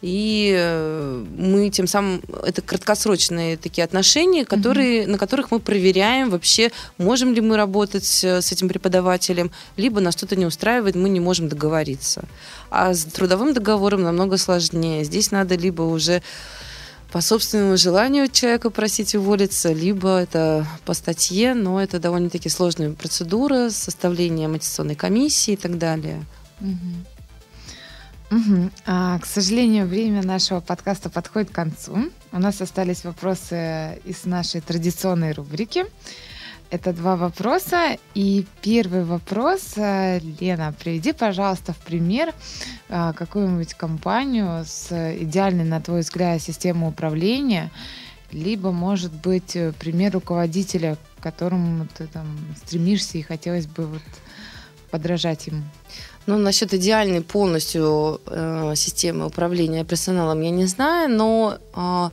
И 0.00 0.54
э, 0.56 1.24
мы 1.36 1.68
тем 1.68 1.86
самым 1.86 2.22
это 2.42 2.62
краткосрочные 2.62 3.58
такие 3.58 3.84
отношения, 3.84 4.46
которые, 4.46 5.02
mm-hmm. 5.02 5.08
на 5.08 5.18
которых 5.18 5.50
мы 5.50 5.60
проверяем 5.60 6.30
вообще, 6.30 6.70
можем 6.96 7.34
ли 7.34 7.42
мы 7.42 7.58
работать 7.58 8.06
с 8.06 8.52
этим 8.52 8.66
преподавателем, 8.70 9.50
либо 9.76 10.00
нас 10.00 10.14
что-то 10.14 10.36
не 10.36 10.46
устраивает, 10.46 10.94
мы 10.94 11.10
не 11.10 11.20
можем 11.20 11.50
договориться. 11.50 12.24
А 12.70 12.94
с 12.94 13.04
трудовым 13.04 13.52
договором 13.52 14.02
намного 14.02 14.38
сложнее. 14.38 15.04
Здесь 15.04 15.32
надо 15.32 15.54
либо 15.54 15.82
уже 15.82 16.22
по 17.12 17.20
собственному 17.20 17.76
желанию 17.76 18.28
человека 18.28 18.70
просить 18.70 19.14
уволиться, 19.14 19.72
либо 19.72 20.18
это 20.18 20.66
по 20.84 20.94
статье, 20.94 21.54
но 21.54 21.82
это 21.82 21.98
довольно-таки 21.98 22.48
сложная 22.48 22.92
процедура, 22.92 23.70
составление 23.70 24.48
аттестационной 24.48 24.94
комиссии 24.94 25.54
и 25.54 25.56
так 25.56 25.78
далее. 25.78 26.24
Угу. 26.60 26.76
Угу. 28.30 28.70
А, 28.86 29.18
к 29.18 29.26
сожалению, 29.26 29.86
время 29.86 30.22
нашего 30.22 30.60
подкаста 30.60 31.10
подходит 31.10 31.50
к 31.50 31.54
концу. 31.54 32.10
У 32.30 32.38
нас 32.38 32.60
остались 32.60 33.04
вопросы 33.04 34.00
из 34.04 34.24
нашей 34.24 34.60
традиционной 34.60 35.32
рубрики. 35.32 35.84
Это 36.70 36.92
два 36.92 37.16
вопроса. 37.16 37.98
И 38.14 38.46
первый 38.62 39.02
вопрос, 39.04 39.72
э, 39.76 40.20
Лена, 40.40 40.72
приведи, 40.78 41.12
пожалуйста, 41.12 41.72
в 41.72 41.78
пример 41.78 42.32
э, 42.88 43.12
какую-нибудь 43.16 43.74
компанию 43.74 44.64
с 44.64 44.92
идеальной, 45.20 45.64
на 45.64 45.80
твой 45.80 46.00
взгляд, 46.00 46.40
системой 46.40 46.90
управления, 46.90 47.72
либо, 48.30 48.70
может 48.70 49.12
быть, 49.12 49.56
э, 49.56 49.72
пример 49.80 50.12
руководителя, 50.12 50.96
к 51.18 51.22
которому 51.22 51.88
ты 51.98 52.06
там 52.06 52.38
стремишься 52.64 53.18
и 53.18 53.22
хотелось 53.22 53.66
бы 53.66 53.86
вот 53.86 54.02
подражать 54.92 55.48
ему. 55.48 55.62
Ну, 56.26 56.38
насчет 56.38 56.72
идеальной 56.72 57.22
полностью 57.22 58.20
э, 58.26 58.74
системы 58.76 59.26
управления 59.26 59.84
персоналом 59.84 60.40
я 60.40 60.50
не 60.50 60.66
знаю, 60.66 61.10
но 61.10 61.58
э, 61.74 62.10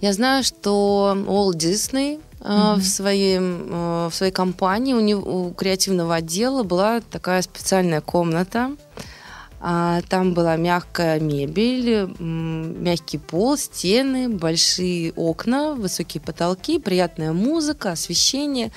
я 0.00 0.12
знаю, 0.14 0.44
что 0.44 1.14
Walt 1.14 1.56
Disney 1.58 2.22
mm-hmm. 2.42 2.76
в, 2.76 2.84
своей, 2.84 3.38
э, 3.38 4.08
в 4.10 4.14
своей 4.14 4.32
компании, 4.32 4.94
у, 4.94 5.00
него, 5.00 5.46
у 5.48 5.52
креативного 5.52 6.16
отдела 6.16 6.62
была 6.62 7.00
такая 7.00 7.42
специальная 7.42 8.00
комната. 8.00 8.72
А, 9.64 10.00
там 10.08 10.34
была 10.34 10.56
мягкая 10.56 11.20
мебель, 11.20 12.10
мягкий 12.18 13.18
пол, 13.18 13.56
стены, 13.56 14.28
большие 14.28 15.12
окна, 15.12 15.74
высокие 15.74 16.20
потолки, 16.20 16.80
приятная 16.80 17.32
музыка, 17.32 17.92
освещение. 17.92 18.72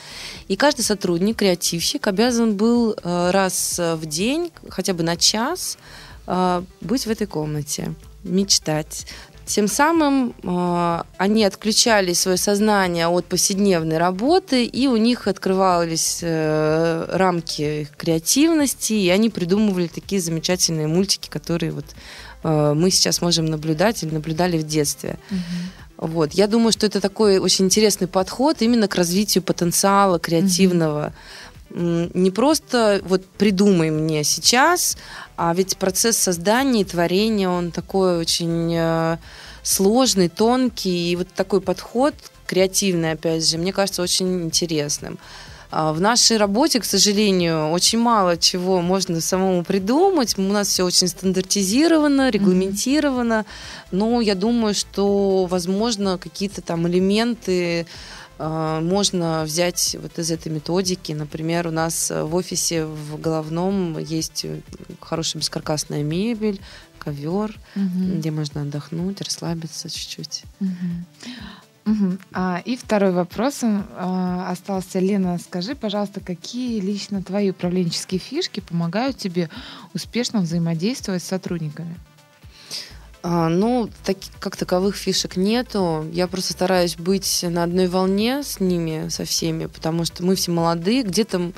И 0.47 0.55
каждый 0.55 0.81
сотрудник, 0.81 1.37
креативщик 1.37 2.05
обязан 2.05 2.55
был 2.55 2.91
э, 2.93 3.31
раз 3.31 3.79
в 3.79 4.05
день, 4.05 4.51
хотя 4.69 4.93
бы 4.93 5.01
на 5.01 5.17
час, 5.17 5.77
быть 6.81 7.05
в 7.05 7.09
этой 7.11 7.27
комнате 7.27 7.93
мечтать, 8.23 9.05
тем 9.45 9.67
самым 9.67 10.33
э, 10.43 11.01
они 11.17 11.43
отключали 11.43 12.13
свое 12.13 12.37
сознание 12.37 13.07
от 13.07 13.25
повседневной 13.25 13.97
работы, 13.97 14.65
и 14.65 14.87
у 14.87 14.97
них 14.97 15.27
открывались 15.27 16.19
э, 16.21 17.05
рамки 17.11 17.87
креативности, 17.97 18.93
и 18.93 19.09
они 19.09 19.29
придумывали 19.29 19.87
такие 19.87 20.19
замечательные 20.21 20.87
мультики, 20.87 21.29
которые 21.29 21.71
вот 21.71 21.85
э, 22.43 22.73
мы 22.75 22.89
сейчас 22.89 23.21
можем 23.21 23.45
наблюдать 23.45 24.03
или 24.03 24.13
наблюдали 24.13 24.57
в 24.57 24.65
детстве. 24.65 25.19
Mm-hmm. 25.29 25.37
Вот. 25.97 26.33
Я 26.33 26.47
думаю, 26.47 26.71
что 26.71 26.85
это 26.85 26.99
такой 26.99 27.37
очень 27.37 27.65
интересный 27.65 28.07
подход 28.07 28.61
именно 28.61 28.87
к 28.87 28.95
развитию 28.95 29.43
потенциала 29.43 30.19
креативного. 30.19 31.07
Mm-hmm. 31.07 31.13
Не 31.75 32.31
просто 32.31 33.01
вот 33.03 33.25
придумай 33.25 33.91
мне 33.91 34.23
сейчас, 34.23 34.95
а 35.35 35.53
ведь 35.53 35.75
процесс 35.75 36.15
создания 36.15 36.81
и 36.81 36.85
творения, 36.85 37.49
он 37.49 37.71
такой 37.71 38.17
очень 38.17 38.73
э, 38.73 39.17
сложный, 39.61 40.29
тонкий, 40.29 41.11
и 41.11 41.15
вот 41.17 41.27
такой 41.35 41.59
подход 41.59 42.15
креативный, 42.47 43.11
опять 43.11 43.45
же, 43.45 43.57
мне 43.57 43.73
кажется 43.73 44.01
очень 44.01 44.43
интересным. 44.43 45.19
А 45.69 45.91
в 45.91 45.99
нашей 45.99 46.37
работе, 46.37 46.79
к 46.79 46.85
сожалению, 46.85 47.71
очень 47.71 47.99
мало 47.99 48.37
чего 48.37 48.79
можно 48.79 49.19
самому 49.19 49.65
придумать. 49.65 50.37
У 50.37 50.41
нас 50.41 50.69
все 50.69 50.85
очень 50.85 51.09
стандартизировано, 51.09 52.29
регламентировано. 52.29 53.43
Mm-hmm. 53.43 53.87
Но 53.91 54.21
я 54.21 54.35
думаю, 54.35 54.73
что, 54.73 55.45
возможно, 55.45 56.17
какие-то 56.17 56.61
там 56.61 56.87
элементы 56.87 57.87
можно 58.37 59.43
взять 59.43 59.95
вот 60.01 60.19
из 60.19 60.31
этой 60.31 60.51
методики. 60.51 61.13
Например, 61.13 61.67
у 61.67 61.71
нас 61.71 62.11
в 62.11 62.35
офисе 62.35 62.85
в 62.85 63.19
головном 63.19 63.97
есть 63.97 64.45
хорошая 64.99 65.41
бескаркасная 65.41 66.03
мебель, 66.03 66.59
ковер, 66.97 67.57
угу. 67.75 68.17
где 68.17 68.31
можно 68.31 68.61
отдохнуть, 68.61 69.21
расслабиться 69.21 69.89
чуть-чуть. 69.89 70.43
Угу. 70.59 70.69
Угу. 71.85 72.17
А, 72.33 72.61
и 72.65 72.75
второй 72.75 73.11
вопрос 73.11 73.59
а, 73.63 74.49
остался. 74.49 74.99
Лена, 74.99 75.37
скажи, 75.37 75.75
пожалуйста, 75.75 76.19
какие 76.19 76.79
лично 76.79 77.21
твои 77.21 77.51
управленческие 77.51 78.19
фишки 78.19 78.59
помогают 78.59 79.17
тебе 79.17 79.49
успешно 79.93 80.41
взаимодействовать 80.41 81.21
с 81.21 81.27
сотрудниками? 81.27 81.95
А, 83.27 83.49
ну, 83.49 83.89
так, 84.03 84.17
как 84.39 84.55
таковых 84.55 84.95
фишек 84.95 85.35
нету. 85.35 86.05
Я 86.11 86.27
просто 86.27 86.53
стараюсь 86.53 86.95
быть 86.95 87.43
на 87.49 87.63
одной 87.63 87.87
волне 87.87 88.43
с 88.43 88.59
ними, 88.59 89.09
со 89.09 89.25
всеми, 89.25 89.65
потому 89.65 90.05
что 90.05 90.23
мы 90.23 90.35
все 90.35 90.51
молодые. 90.51 91.01
Где-то 91.01 91.51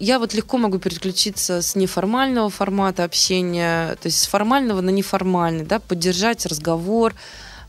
я 0.00 0.18
вот 0.18 0.32
легко 0.32 0.56
могу 0.56 0.78
переключиться 0.78 1.60
с 1.60 1.76
неформального 1.76 2.48
формата 2.48 3.04
общения, 3.04 3.94
то 3.96 4.06
есть 4.06 4.22
с 4.22 4.26
формального 4.26 4.80
на 4.80 4.88
неформальный, 4.88 5.66
да, 5.66 5.80
поддержать 5.80 6.46
разговор, 6.46 7.12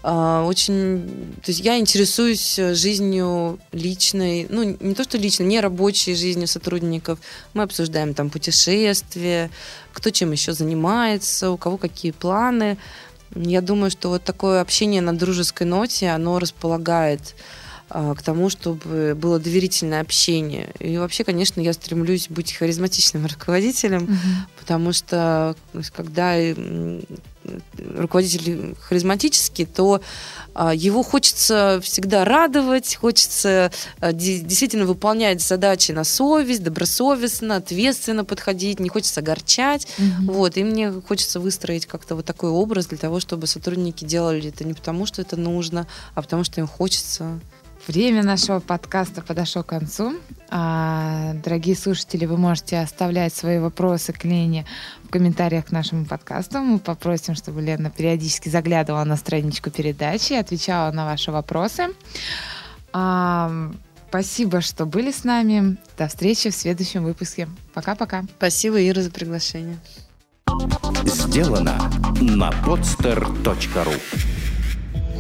очень, 0.08 1.34
то 1.44 1.50
есть 1.50 1.62
я 1.62 1.80
интересуюсь 1.80 2.58
жизнью 2.58 3.60
личной, 3.72 4.46
ну 4.50 4.78
не 4.80 4.94
то 4.94 5.04
что 5.04 5.18
личной, 5.18 5.48
не 5.48 5.60
рабочей 5.60 6.14
жизнью 6.14 6.48
сотрудников. 6.48 7.18
Мы 7.56 7.64
обсуждаем 7.64 8.14
там 8.14 8.30
путешествия, 8.30 9.50
кто 9.94 10.12
чем 10.12 10.32
еще 10.32 10.54
занимается, 10.54 11.50
у 11.50 11.58
кого 11.58 11.78
какие 11.78 12.12
планы. 12.12 12.78
Я 13.34 13.62
думаю, 13.62 13.90
что 13.90 14.10
вот 14.10 14.24
такое 14.24 14.62
общение 14.62 15.02
на 15.02 15.18
дружеской 15.18 15.66
ноте, 15.66 16.10
оно 16.10 16.38
располагает 16.38 17.22
а, 17.22 17.36
к 17.90 18.22
тому, 18.24 18.50
чтобы 18.50 19.16
было 19.16 19.40
доверительное 19.40 20.02
общение. 20.02 20.72
И 20.80 20.98
вообще, 20.98 21.24
конечно, 21.24 21.62
я 21.62 21.74
стремлюсь 21.74 22.30
быть 22.30 22.54
харизматичным 22.54 23.26
руководителем, 23.32 24.06
mm-hmm. 24.06 24.60
потому 24.60 24.92
что 24.92 25.56
когда 25.96 26.36
руководитель 27.96 28.76
харизматический, 28.82 29.66
то 29.66 30.02
а, 30.54 30.74
его 30.74 31.04
хочется 31.04 31.80
всегда 31.84 32.26
радовать, 32.26 32.96
хочется 32.96 33.72
а, 34.00 34.14
действительно 34.14 34.86
выполнять 34.86 35.42
задачи 35.42 35.92
на 35.92 36.04
совесть, 36.04 36.64
добросовестно, 36.64 37.58
ответственно 37.58 38.26
подходить, 38.26 38.80
не 38.80 38.90
хочется 38.90 39.20
огорчать. 39.20 39.88
Mm-hmm. 39.98 40.32
Вот, 40.32 40.58
и 40.58 40.64
мне 40.64 40.92
хочется 40.92 41.40
выстроить 41.40 41.86
как-то 41.86 42.16
вот 42.16 42.26
такой 42.26 42.50
образ 42.50 42.88
для 42.88 42.98
того, 42.98 43.20
чтобы 43.20 43.48
сотрудники 43.48 44.06
делали 44.06 44.50
это 44.50 44.64
не 44.64 44.74
потому, 44.74 45.06
что 45.06 45.22
это 45.22 45.38
нужно, 45.38 45.88
а 46.14 46.22
потому 46.22 46.44
что 46.44 46.62
им 46.62 46.68
хочется. 46.68 47.40
Время 47.88 48.24
нашего 48.24 48.60
подкаста 48.60 49.22
подошло 49.22 49.62
к 49.62 49.68
концу. 49.68 50.14
А, 50.50 51.34
дорогие 51.44 51.76
слушатели, 51.76 52.26
вы 52.26 52.36
можете 52.36 52.80
оставлять 52.80 53.34
свои 53.34 53.60
вопросы 53.60 54.12
к 54.12 54.24
Лене 54.24 54.66
в 55.04 55.10
комментариях 55.10 55.66
к 55.66 55.72
нашему 55.72 56.06
подкасту. 56.06 56.60
Мы 56.62 56.80
попросим, 56.80 57.36
чтобы 57.36 57.62
Лена 57.62 57.92
периодически 57.92 58.50
заглядывала 58.50 59.04
на 59.04 59.18
страничку 59.18 59.70
передачи 59.70 60.34
и 60.34 60.38
отвечала 60.38 60.92
на 60.92 61.06
ваши 61.06 61.32
вопросы. 61.32 61.90
А, 62.92 63.52
спасибо, 64.10 64.62
что 64.62 64.88
были 64.88 65.12
с 65.12 65.24
нами. 65.24 65.78
До 65.96 66.08
встречи 66.08 66.50
в 66.50 66.56
следующем 66.56 67.04
выпуске. 67.04 67.48
Пока-пока. 67.76 68.24
Спасибо, 68.38 68.82
Ира, 68.82 69.04
за 69.04 69.12
приглашение. 69.12 69.78
Сделано 71.06 71.92
на 72.20 72.50
podster.ru 72.50 74.35